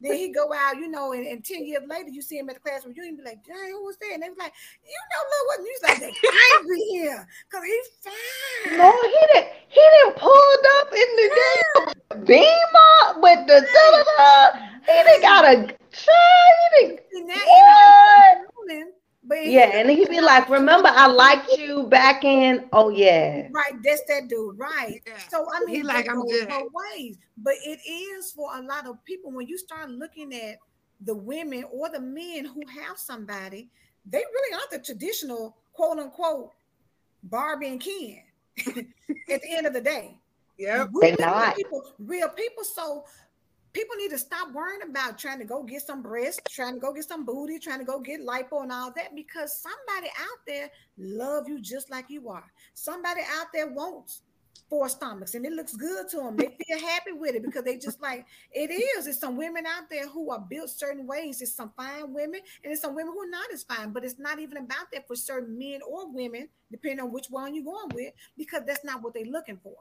[0.00, 2.56] then he go out you know and, and, 10 years later you see him at
[2.56, 4.52] the classroom you ain't be like dang who was there and they was like
[4.84, 8.78] you know look what you like that angry here because he's fine.
[8.78, 14.02] No he didn't he didn't pulled up in the damn beamer with the da da
[14.18, 16.30] da he didn't got a shine.
[19.22, 23.74] But yeah, and he'd be like, "Remember, I liked you back in." Oh yeah, right.
[23.84, 25.02] That's that dude, right?
[25.06, 25.18] Yeah.
[25.28, 26.48] So I mean, he like I'm good.
[26.48, 30.56] Both ways, but it is for a lot of people when you start looking at
[31.02, 33.68] the women or the men who have somebody,
[34.06, 36.50] they really aren't the traditional quote unquote
[37.24, 38.22] Barbie and Ken.
[39.30, 40.18] at the end of the day,
[40.58, 42.64] Yeah, they not people, real people.
[42.64, 43.04] So
[43.72, 46.92] people need to stop worrying about trying to go get some breast, trying to go
[46.92, 50.70] get some booty, trying to go get lipo and all that because somebody out there
[50.98, 52.50] love you just like you are.
[52.74, 54.22] Somebody out there wants
[54.68, 56.36] four stomachs and it looks good to them.
[56.36, 59.06] They feel happy with it because they just like it is.
[59.06, 61.42] It's some women out there who are built certain ways.
[61.42, 64.18] It's some fine women and it's some women who are not as fine, but it's
[64.18, 67.90] not even about that for certain men or women, depending on which one you're going
[67.94, 69.74] with, because that's not what they're looking for.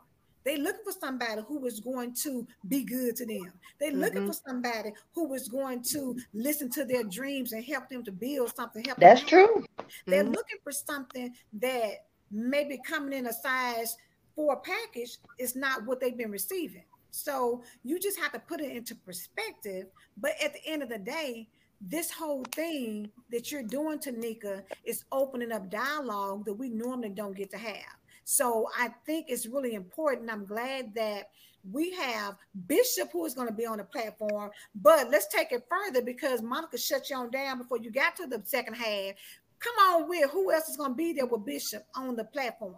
[0.44, 3.52] They looking for somebody who is going to be good to them.
[3.80, 4.28] They looking mm-hmm.
[4.28, 8.56] for somebody who is going to listen to their dreams and help them to build
[8.56, 8.84] something.
[8.84, 9.66] Help That's true.
[10.06, 10.32] They're mm-hmm.
[10.34, 13.98] looking for something that maybe coming in a size
[14.36, 16.84] four package is not what they've been receiving.
[17.12, 19.88] So you just have to put it into perspective.
[20.18, 21.50] But at the end of the day,
[21.82, 27.36] this whole thing that you're doing, Taneka, is opening up dialogue that we normally don't
[27.36, 27.99] get to have.
[28.30, 30.30] So I think it's really important.
[30.32, 31.32] I'm glad that
[31.72, 32.36] we have
[32.68, 34.52] Bishop who is going to be on the platform.
[34.76, 38.28] But let's take it further because Monica shut you on down before you got to
[38.28, 39.16] the second half.
[39.58, 42.76] Come on, with who else is going to be there with Bishop on the platform?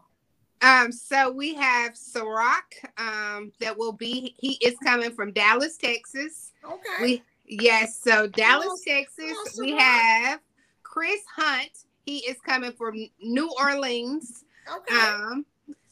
[0.61, 2.61] Um, so we have Ciroc,
[2.97, 6.53] um, that will be he is coming from Dallas, Texas.
[6.63, 7.01] Okay.
[7.01, 9.33] We yes, so Dallas, oh, Texas.
[9.35, 10.39] Oh, we have
[10.81, 11.71] Chris Hunt.
[12.05, 14.45] He is coming from New Orleans.
[14.69, 14.95] Okay.
[14.95, 15.45] Um,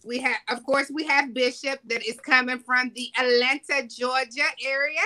[0.06, 5.02] we have, of course, we have Bishop that is coming from the Atlanta, Georgia area.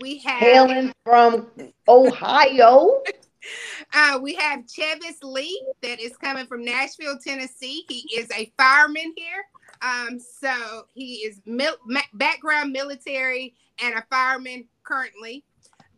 [0.00, 1.48] We have hailing from
[1.88, 3.02] Ohio.
[3.94, 7.84] uh, we have Chevis Lee that is coming from Nashville, Tennessee.
[7.88, 9.44] He is a fireman here.
[9.80, 11.78] Um, so he is mil-
[12.14, 15.44] background military and a fireman currently.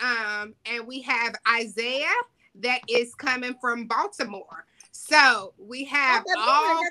[0.01, 2.07] Um, and we have Isaiah
[2.57, 4.66] that is coming from Baltimore.
[5.09, 6.82] So we have all,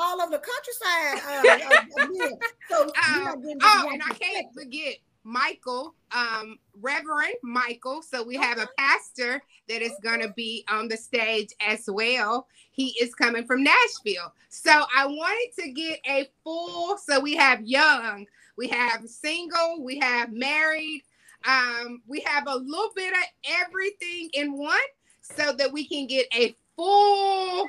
[0.00, 1.20] all of the countryside.
[1.28, 2.36] Uh, uh,
[2.68, 8.00] so um, oh, and I can't forget Michael, um, Reverend Michael.
[8.02, 12.48] So we have a pastor that is going to be on the stage as well.
[12.70, 14.32] He is coming from Nashville.
[14.48, 16.96] So I wanted to get a full.
[16.96, 18.26] So we have young,
[18.56, 21.02] we have single, we have married.
[21.46, 23.24] Um, we have a little bit of
[23.62, 24.78] everything in one
[25.20, 27.68] so that we can get a full.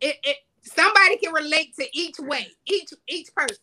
[0.00, 3.58] It, it somebody can relate to each way each each person.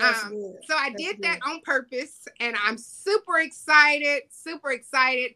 [0.00, 0.32] Um,
[0.66, 1.24] so i That's did good.
[1.24, 5.32] that on purpose and i'm super excited super excited.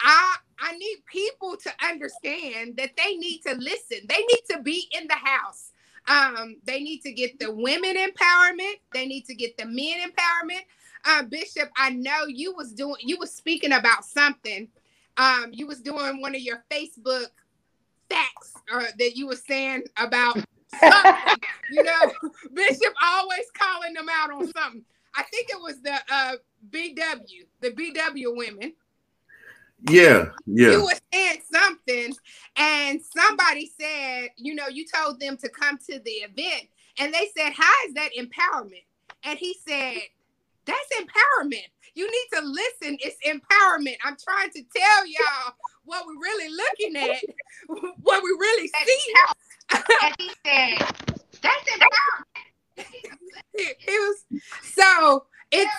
[0.00, 3.98] I i need people to understand that they need to listen.
[4.08, 5.72] They need to be in the house.
[6.08, 8.74] Um, they need to get the women empowerment.
[8.92, 10.62] They need to get the men empowerment.
[11.08, 14.68] Uh, bishop i know you was doing you was speaking about something.
[15.16, 17.28] Um, you was doing one of your facebook
[18.08, 20.36] facts uh, that you were saying about
[20.80, 21.42] something.
[21.70, 22.12] you know,
[22.54, 24.84] Bishop always calling them out on something.
[25.14, 26.32] I think it was the uh,
[26.70, 28.74] BW, the BW women.
[29.88, 30.70] Yeah, yeah.
[30.70, 32.14] You were saying something,
[32.56, 37.30] and somebody said, you know, you told them to come to the event, and they
[37.36, 38.84] said, How is that empowerment?
[39.22, 39.98] And he said,
[40.64, 41.68] That's empowerment.
[41.96, 42.98] You need to listen.
[43.00, 43.96] It's empowerment.
[44.04, 47.22] I'm trying to tell y'all what we're really looking at,
[48.02, 49.14] what we really see.
[49.72, 50.78] and he said,
[51.40, 52.26] "That's empowerment."
[53.54, 55.72] it, was so it's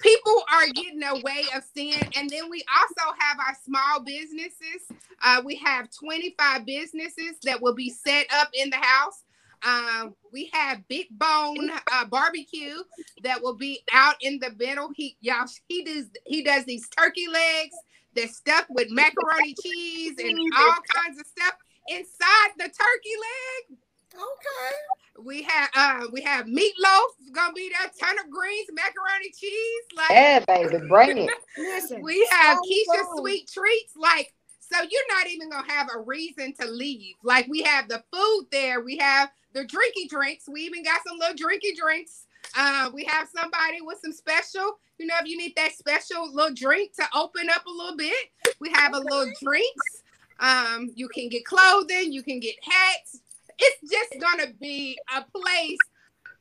[0.00, 4.88] people are getting a way of seeing, and then we also have our small businesses.
[5.22, 9.24] Uh, we have 25 businesses that will be set up in the house.
[9.64, 12.78] Um, we have Big Bone uh, Barbecue
[13.22, 14.90] that will be out in the middle.
[14.94, 17.74] He y'all he does he does these turkey legs
[18.14, 21.54] that's stuffed with macaroni cheese and all kinds of stuff
[21.88, 23.78] inside the turkey leg.
[24.14, 25.24] Okay.
[25.24, 29.84] We have uh we have meatloaf gonna be there, turnip greens, macaroni cheese.
[29.96, 31.30] Like yeah, baby, bring it.
[31.58, 33.18] Listen, we have so Keisha fun.
[33.18, 33.94] sweet treats.
[33.96, 34.32] Like,
[34.72, 37.14] so you're not even gonna have a reason to leave.
[37.22, 40.48] Like we have the food there, we have the drinky drinks.
[40.48, 42.26] We even got some little drinky drinks.
[42.56, 46.54] Uh, we have somebody with some special, you know, if you need that special little
[46.54, 50.02] drink to open up a little bit, we have a little drinks.
[50.40, 53.20] Um, you can get clothing, you can get hats.
[53.58, 55.78] It's just gonna be a place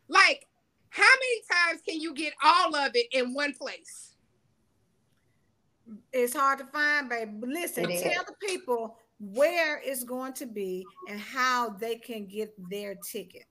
[0.07, 0.47] like
[0.89, 4.10] how many times can you get all of it in one place?
[6.13, 7.31] It's hard to find, baby.
[7.33, 12.53] But listen, tell the people where it's going to be and how they can get
[12.69, 13.45] their ticket.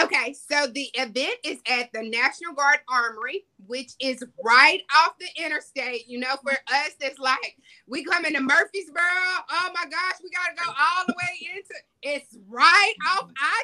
[0.00, 5.44] Okay, so the event is at the National Guard Armory, which is right off the
[5.44, 6.08] interstate.
[6.08, 7.56] You know, for us, it's like
[7.86, 9.02] we come into Murfreesboro.
[9.50, 13.62] Oh my gosh, we got to go all the way into it's right off I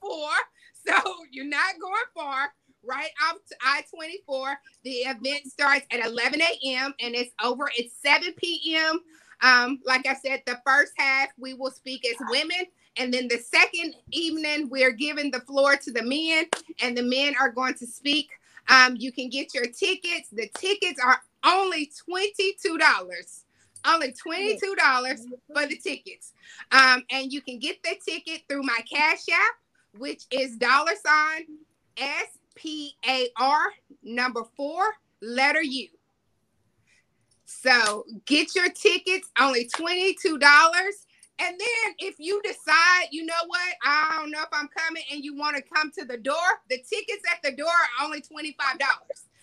[0.00, 0.28] 24.
[0.86, 2.52] So you're not going far.
[2.86, 4.54] Right off I 24.
[4.84, 6.94] The event starts at 11 a.m.
[7.00, 9.00] and it's over at 7 p.m.
[9.42, 12.66] Um, like I said, the first half we will speak as women,
[12.96, 16.46] and then the second evening we're giving the floor to the men,
[16.82, 18.30] and the men are going to speak.
[18.68, 20.28] Um, you can get your tickets.
[20.32, 23.42] The tickets are only $22.
[23.86, 25.18] Only $22
[25.52, 26.32] for the tickets.
[26.72, 29.54] Um, and you can get the ticket through my Cash App,
[29.98, 31.44] which is dollar sign
[31.98, 34.82] S P A R number four,
[35.20, 35.88] letter U.
[37.44, 40.40] So get your tickets, only $22.
[41.40, 45.24] And then if you decide, you know what, I don't know if I'm coming and
[45.24, 46.34] you want to come to the door,
[46.70, 48.54] the tickets at the door are only $25.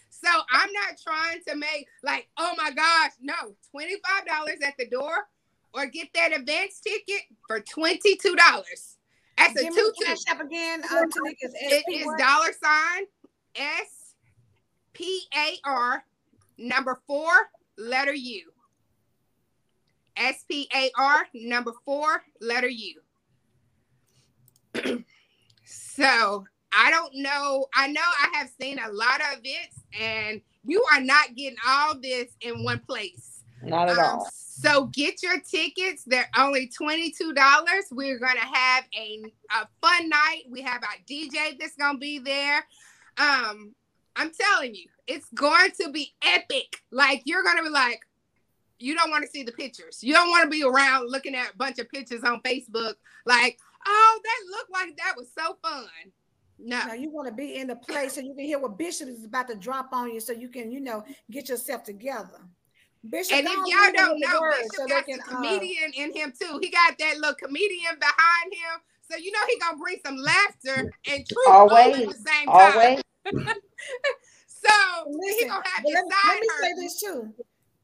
[0.09, 5.27] So I'm not trying to make like, oh my gosh, no, $25 at the door
[5.73, 8.97] or get that advance ticket for $22.
[9.41, 10.83] That's a two Cash App again.
[10.83, 13.05] Uh, it is dollar sign
[13.55, 14.13] S
[14.93, 16.03] P A R
[16.57, 17.31] number four,
[17.77, 18.51] letter U.
[20.17, 23.01] S P A R number four, letter U.
[25.65, 27.65] so I don't know.
[27.75, 31.99] I know I have seen a lot of events, and you are not getting all
[31.99, 33.30] this in one place.
[33.63, 34.29] Not at um, all.
[34.33, 36.03] So get your tickets.
[36.05, 37.33] They're only $22.
[37.91, 40.43] We're going to have a, a fun night.
[40.49, 42.57] We have our DJ that's going to be there.
[43.17, 43.73] Um,
[44.15, 46.77] I'm telling you, it's going to be epic.
[46.91, 48.01] Like you're going to be like,
[48.77, 50.03] you don't want to see the pictures.
[50.03, 52.95] You don't want to be around looking at a bunch of pictures on Facebook
[53.25, 55.87] like, oh, that looked like that was so fun.
[56.59, 56.85] No.
[56.87, 56.93] no.
[56.93, 59.47] you want to be in the place so you can hear what Bishop is about
[59.47, 62.41] to drop on you so you can, you know, get yourself together.
[63.09, 66.13] Bishop, and if y'all don't know, Bishop so got can, a uh, comedian uh, in
[66.13, 66.59] him too.
[66.61, 68.81] He got that little comedian behind him.
[69.09, 73.01] So you know he gonna bring some laughter and truth always, at the same time.
[74.63, 74.69] So
[75.07, 77.33] Listen, he gonna have his let, side let me say this too.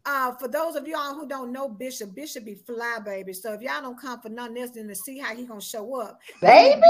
[0.05, 3.33] Uh, for those of y'all who don't know Bishop, Bishop be fly baby.
[3.33, 5.99] So if y'all don't come for nothing else than to see how he gonna show
[5.99, 6.81] up, baby,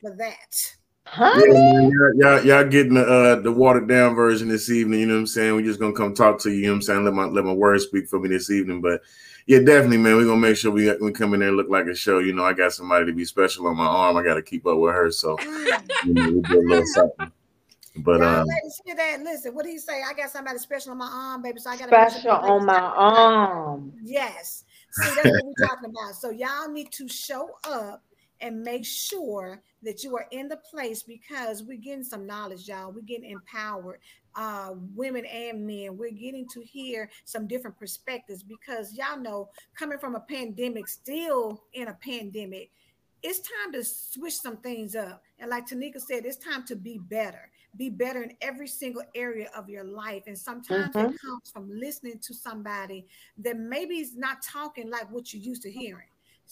[0.00, 0.54] for that.
[1.04, 1.32] Huh?
[1.36, 5.00] Yeah, y'all, y'all, y'all getting the uh, the watered down version this evening.
[5.00, 5.54] You know what I'm saying?
[5.54, 6.56] We're just gonna come talk to you.
[6.56, 7.04] You know what I'm saying?
[7.04, 8.80] Let my let my words speak for me this evening.
[8.80, 9.02] But
[9.46, 10.16] yeah, definitely, man.
[10.16, 12.20] We're gonna make sure we we come in there and look like a show.
[12.20, 14.16] You know, I got somebody to be special on my arm.
[14.16, 15.10] I got to keep up with her.
[15.10, 17.32] So you know, we do a little something.
[17.96, 18.46] But um,
[18.86, 19.20] hear that.
[19.22, 20.02] Listen, what do you say?
[20.02, 21.60] I got somebody special on my arm, baby.
[21.60, 23.92] So I got to special on my arm.
[24.02, 24.64] Yes.
[24.92, 26.14] See, that's what we're talking about.
[26.14, 28.02] So y'all need to show up
[28.42, 32.92] and make sure that you are in the place because we're getting some knowledge, y'all.
[32.92, 34.00] We're getting empowered,
[34.34, 35.96] uh, women and men.
[35.96, 41.62] We're getting to hear some different perspectives because y'all know, coming from a pandemic, still
[41.72, 42.70] in a pandemic,
[43.22, 45.22] it's time to switch some things up.
[45.38, 49.48] And like Taneka said, it's time to be better be better in every single area
[49.56, 50.24] of your life.
[50.26, 51.14] And sometimes mm-hmm.
[51.14, 53.06] it comes from listening to somebody
[53.38, 56.08] that maybe is not talking like what you're used to hearing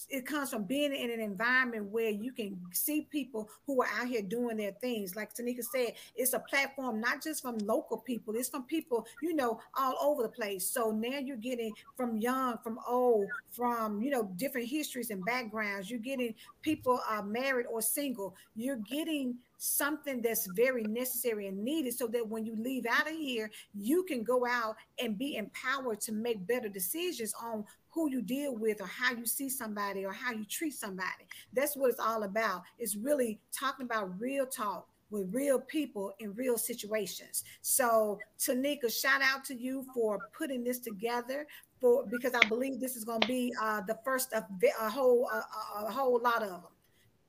[0.09, 4.07] it comes from being in an environment where you can see people who are out
[4.07, 5.15] here doing their things.
[5.15, 9.35] Like Taneka said, it's a platform not just from local people, it's from people, you
[9.35, 10.69] know, all over the place.
[10.69, 15.89] So now you're getting from young, from old, from, you know, different histories and backgrounds.
[15.89, 18.35] You're getting people uh, married or single.
[18.55, 23.13] You're getting something that's very necessary and needed so that when you leave out of
[23.13, 28.21] here, you can go out and be empowered to make better decisions on who you
[28.21, 31.25] deal with or how you see somebody or how you treat somebody.
[31.53, 32.63] That's what it's all about.
[32.79, 37.43] It's really talking about real talk with real people in real situations.
[37.61, 41.45] So, Taneka, shout out to you for putting this together.
[41.81, 44.43] For because I believe this is going to be uh, the first of
[44.79, 46.61] a whole uh, a whole lot of them,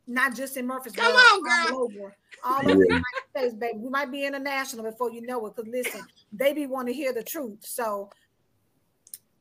[0.06, 1.06] not just in Murfreesboro.
[1.06, 1.76] Come on, girl.
[1.76, 3.78] All over, all over the United States, baby.
[3.78, 5.56] We might be international before you know it.
[5.56, 6.02] Because listen,
[6.34, 7.60] they be want to hear the truth.
[7.62, 8.10] So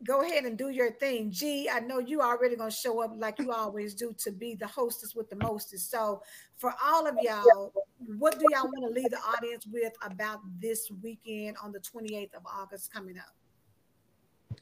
[0.03, 1.31] go ahead and do your thing.
[1.31, 4.67] G, I know you already gonna show up like you always do to be the
[4.67, 5.91] hostess with the mostest.
[5.91, 6.21] So
[6.55, 7.73] for all of y'all,
[8.17, 12.33] what do y'all want to leave the audience with about this weekend on the 28th
[12.33, 14.55] of August coming up?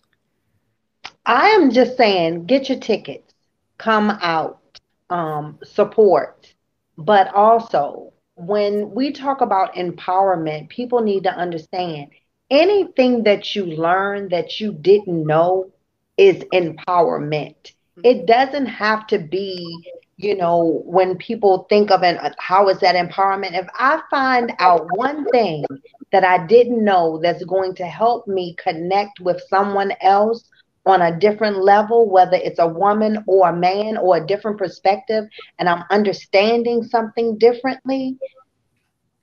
[1.25, 3.33] I am just saying, get your tickets,
[3.77, 4.79] come out,
[5.09, 6.53] um, support,
[6.97, 12.07] but also when we talk about empowerment, people need to understand
[12.49, 15.71] anything that you learn that you didn't know
[16.17, 17.73] is empowerment.
[18.03, 18.25] It mm-hmm.
[18.25, 19.65] doesn't have to be,
[20.17, 23.57] you know, when people think of it, how is that empowerment?
[23.57, 25.65] If I find out one thing
[26.11, 30.43] that I didn't know that's going to help me connect with someone else
[30.85, 35.25] on a different level, whether it's a woman or a man or a different perspective,
[35.59, 38.17] and I'm understanding something differently,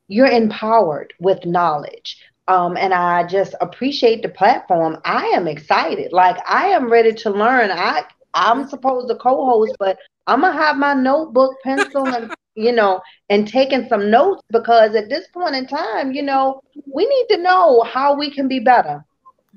[0.07, 2.23] you're empowered with knowledge.
[2.49, 4.99] Um, and I just appreciate the platform.
[5.05, 6.13] I am excited.
[6.13, 7.71] Like I am ready to learn.
[7.71, 8.03] I
[8.35, 13.47] I'm supposed to co-host, but I'm gonna have my notebook, pencil, and you know, and
[13.49, 16.61] taking some notes because at this point in time, you know,
[16.93, 19.05] we need to know how we can be better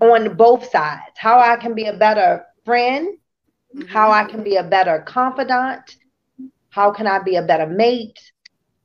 [0.02, 1.14] on both sides.
[1.18, 3.08] How I can be a better friend,
[3.86, 5.82] how I can be a better confidant,
[6.72, 8.20] how can I be a better mate,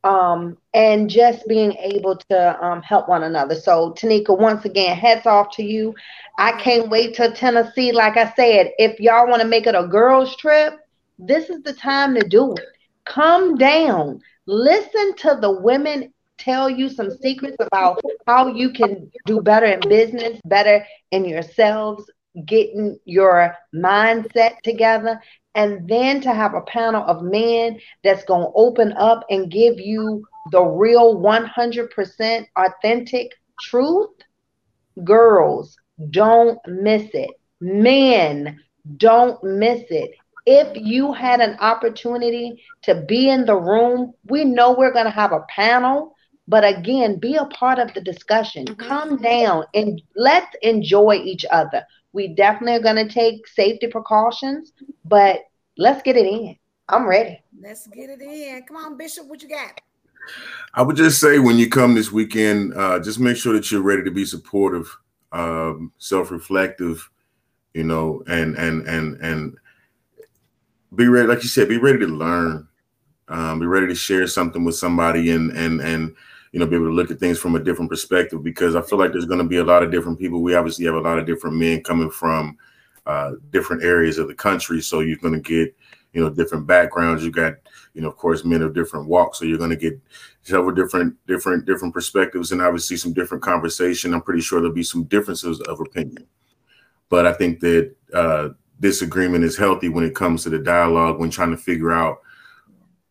[0.05, 3.55] um, and just being able to um, help one another.
[3.55, 5.94] So, Taneka, once again, hats off to you.
[6.38, 7.90] I can't wait till Tennessee.
[7.90, 10.74] Like I said, if y'all want to make it a girls' trip,
[11.18, 12.64] this is the time to do it.
[13.07, 19.40] Come down, listen to the women tell you some secrets about how you can do
[19.40, 22.11] better in business, better in yourselves,
[22.47, 25.20] getting your mindset together,
[25.55, 29.78] and then to have a panel of men that's going to open up and give
[29.78, 34.11] you the real 100% authentic truth.
[35.05, 35.76] Girls,
[36.11, 37.30] don't miss it.
[37.61, 38.61] Men,
[38.97, 40.12] don't miss it.
[40.47, 45.11] If you had an opportunity to be in the room, we know we're going to
[45.11, 46.14] have a panel,
[46.47, 48.66] but again, be a part of the discussion.
[48.66, 48.87] Mm-hmm.
[48.87, 51.87] Come down and let's enjoy each other.
[52.14, 54.72] We definitely are going to take safety precautions,
[55.04, 55.40] but
[55.76, 56.56] let's get it in.
[56.88, 57.42] I'm ready.
[57.60, 58.62] Let's get it in.
[58.68, 59.80] Come on, Bishop, what you got?
[60.74, 63.82] I would just say when you come this weekend, uh, just make sure that you're
[63.82, 64.96] ready to be supportive,
[65.32, 67.10] um, self-reflective,
[67.74, 69.56] you know, and and and and
[70.94, 72.68] be ready, like you said, be ready to learn,
[73.26, 76.14] um, be ready to share something with somebody, and and and
[76.55, 78.44] you know, be able to look at things from a different perspective.
[78.44, 80.40] Because I feel like there's going to be a lot of different people.
[80.40, 82.57] We obviously have a lot of different men coming from
[83.07, 85.74] uh, different areas of the country, so you're going to get
[86.12, 87.24] you know different backgrounds.
[87.24, 87.55] You got
[87.92, 90.00] you know, of course, men of different walks, so you're going to get
[90.42, 94.14] several different different different perspectives, and obviously some different conversation.
[94.14, 96.24] I'm pretty sure there'll be some differences of opinion,
[97.09, 97.94] but I think that.
[98.12, 98.50] Uh,
[98.80, 102.20] disagreement is healthy when it comes to the dialogue when trying to figure out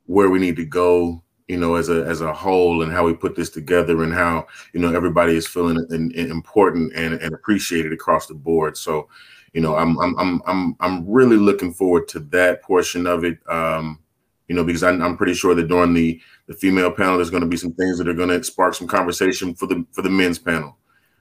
[0.07, 1.23] where we need to go
[1.53, 4.45] you know as a as a whole and how we put this together and how
[4.73, 9.07] you know everybody is feeling in, in important and, and appreciated across the board so
[9.53, 13.37] you know I'm, I'm i'm i'm i'm really looking forward to that portion of it
[13.47, 13.99] um
[14.47, 17.43] you know because i'm, I'm pretty sure that during the the female panel there's going
[17.43, 20.09] to be some things that are going to spark some conversation for the for the
[20.09, 20.77] men's panel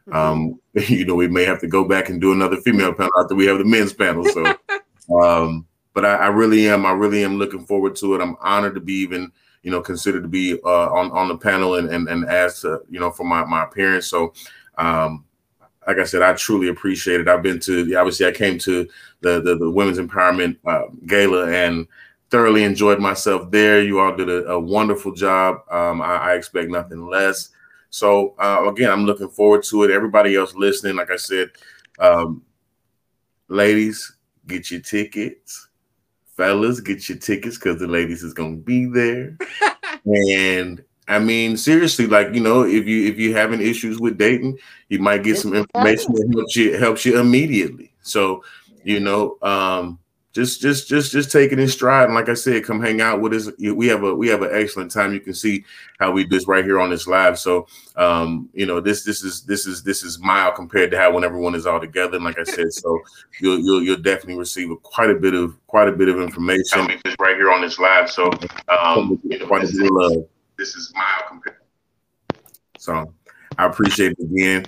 [0.09, 0.17] Mm-hmm.
[0.17, 3.35] Um, you know, we may have to go back and do another female panel after
[3.35, 4.25] we have the men's panel.
[4.25, 4.45] So,
[5.23, 8.21] um, but I, I, really am, I really am looking forward to it.
[8.21, 9.31] I'm honored to be even,
[9.63, 12.83] you know, considered to be uh, on on the panel and and, and asked, to,
[12.91, 14.07] you know, for my my appearance.
[14.07, 14.33] So,
[14.77, 15.25] um,
[15.87, 17.29] like I said, I truly appreciate it.
[17.29, 18.89] I've been to, obviously, I came to
[19.21, 21.87] the the, the women's empowerment uh, gala and
[22.31, 23.83] thoroughly enjoyed myself there.
[23.83, 25.63] You all did a, a wonderful job.
[25.71, 27.51] Um, I, I expect nothing less.
[27.91, 29.91] So uh, again, I'm looking forward to it.
[29.91, 31.51] Everybody else listening, like I said,
[31.99, 32.43] um,
[33.49, 34.17] ladies,
[34.47, 35.69] get your tickets.
[36.37, 39.37] Fellas, get your tickets because the ladies is gonna be there.
[40.07, 44.59] and I mean, seriously, like you know, if you if you having issues with dating,
[44.89, 47.93] you might get some information that helps you helps you immediately.
[48.03, 48.45] So,
[48.83, 49.99] you know, um,
[50.33, 52.07] just just just just take it in stride.
[52.07, 53.51] And like i said come hang out with us.
[53.59, 55.13] We have a we have an excellent time.
[55.13, 55.65] You can see
[55.99, 57.39] how we do this right here on this live.
[57.39, 61.13] So um you know this this is this is this is mild compared to how
[61.13, 62.17] when everyone is all together.
[62.17, 62.99] And like i said so
[63.41, 66.87] you'll you'll, you'll definitely receive a, quite a bit of quite a bit of information.
[67.19, 68.11] Right here on this live.
[68.11, 68.31] So
[68.69, 70.27] um you know, quite a bit of love.
[70.57, 71.57] This is mild compared.
[72.79, 73.13] So
[73.59, 74.65] i appreciate it again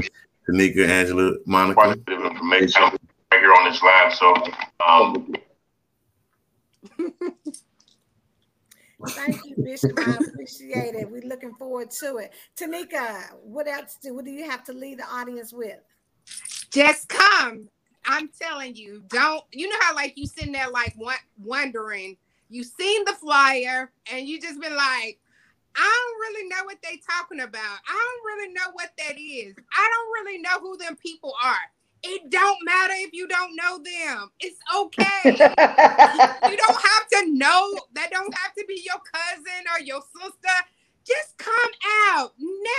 [0.48, 1.74] Taneka, Angela, Monica.
[1.74, 2.82] Quite a bit of information.
[2.82, 4.12] Right here on this live.
[4.12, 4.34] So,
[4.86, 5.34] um,
[9.08, 9.98] Thank you, Bishop.
[9.98, 11.10] I appreciate it.
[11.10, 12.32] We're looking forward to it.
[12.56, 15.78] Taneka, what else do what do you have to leave the audience with?
[16.70, 17.68] Just come.
[18.06, 20.94] I'm telling you, don't you know how like you sitting there like
[21.42, 22.16] wondering,
[22.48, 25.18] you seen the flyer and you just been like,
[25.76, 27.78] I don't really know what they talking about.
[27.88, 29.54] I don't really know what that is.
[29.72, 31.56] I don't really know who them people are.
[32.06, 34.30] It don't matter if you don't know them.
[34.38, 35.20] It's okay.
[35.24, 37.78] you don't have to know.
[37.94, 40.54] That don't have to be your cousin or your sister.
[41.06, 41.54] Just come
[42.10, 42.32] out,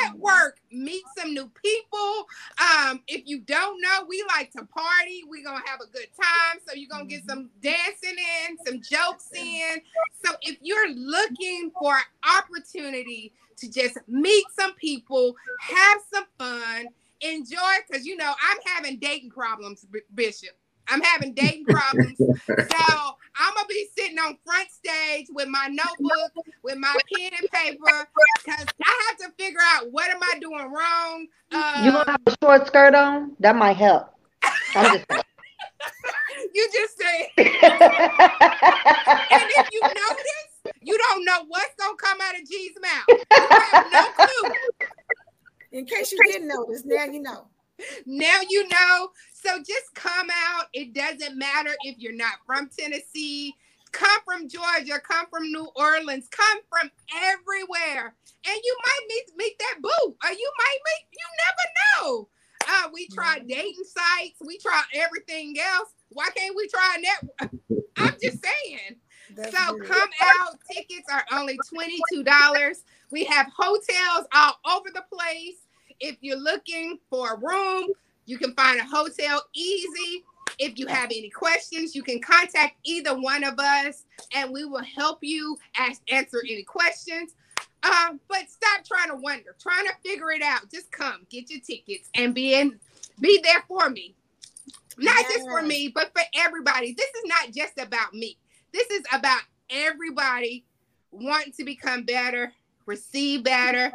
[0.04, 2.28] network, meet some new people.
[2.60, 5.24] Um, if you don't know, we like to party.
[5.28, 6.60] We're gonna have a good time.
[6.68, 8.16] So you're gonna get some dancing
[8.48, 9.82] in, some jokes in.
[10.24, 11.98] So if you're looking for
[12.38, 16.88] opportunity to just meet some people, have some fun
[17.22, 20.58] enjoy because you know I'm having dating problems, Bishop.
[20.88, 22.18] I'm having dating problems.
[22.18, 22.78] so
[23.38, 28.08] I'm gonna be sitting on front stage with my notebook, with my pen and paper,
[28.46, 31.28] because I have to figure out what am I doing wrong.
[31.52, 33.36] Uh, you gonna have a short skirt on?
[33.40, 34.10] That might help.
[34.76, 35.06] I'm just
[36.54, 37.32] you just say.
[37.38, 37.48] and
[39.58, 43.08] if you notice, you don't know what's gonna come out of G's mouth.
[43.08, 44.52] You have no clue.
[45.76, 47.48] In case you didn't notice, now you know.
[48.06, 49.10] Now you know.
[49.34, 50.68] So just come out.
[50.72, 53.54] It doesn't matter if you're not from Tennessee,
[53.92, 58.16] come from Georgia, come from New Orleans, come from everywhere.
[58.48, 62.30] And you might meet, meet that boo, or you might meet, you never know.
[62.70, 65.90] Uh, we tried dating sites, we tried everything else.
[66.08, 67.50] Why can't we try a that?
[67.98, 68.96] I'm just saying.
[69.36, 69.88] That's so weird.
[69.88, 70.58] come out.
[70.72, 72.76] Tickets are only $22.
[73.12, 75.65] We have hotels all over the place.
[76.00, 77.90] If you're looking for a room,
[78.26, 80.24] you can find a hotel easy.
[80.58, 84.84] If you have any questions, you can contact either one of us and we will
[84.84, 87.34] help you ask, answer any questions.
[87.84, 90.72] Um, but stop trying to wonder, trying to figure it out.
[90.72, 92.80] Just come, get your tickets, and be in,
[93.20, 94.16] be there for me.
[94.98, 95.34] Not yes.
[95.34, 96.94] just for me, but for everybody.
[96.94, 98.38] This is not just about me.
[98.74, 100.66] This is about everybody
[101.12, 102.54] wanting to become better,
[102.86, 103.92] receive better.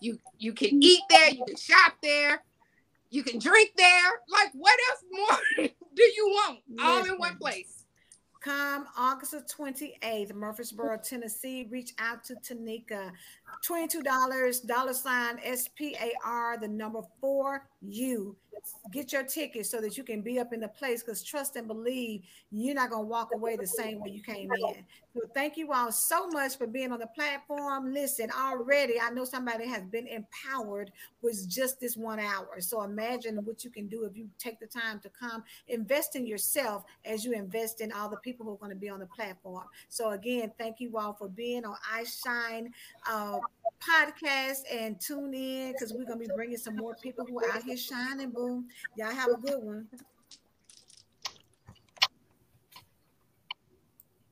[0.00, 2.42] You you can eat there, you can shop there,
[3.10, 4.10] you can drink there.
[4.28, 6.58] Like what else more do you want?
[6.82, 7.84] All in one place.
[8.44, 11.66] Come August 28th, Murfreesboro, Tennessee.
[11.70, 13.10] Reach out to Taneka.
[13.66, 18.36] $22, dollar sign S P A R, the number four you.
[18.92, 21.66] get your ticket so that you can be up in the place because trust and
[21.66, 24.84] believe you're not going to walk away the same way you came in.
[25.14, 27.92] So thank you all so much for being on the platform.
[27.92, 30.90] Listen, already I know somebody has been empowered
[31.22, 32.60] with just this one hour.
[32.60, 36.26] So imagine what you can do if you take the time to come invest in
[36.26, 39.06] yourself as you invest in all the people who are going to be on the
[39.06, 39.64] platform.
[39.88, 42.72] So again, thank you all for being on I Shine
[43.08, 43.38] uh,
[43.80, 47.62] podcast and tune in because we're to be bringing some more people who are out
[47.62, 48.30] here shining.
[48.30, 48.66] Boom.
[48.96, 49.86] Y'all have a good one.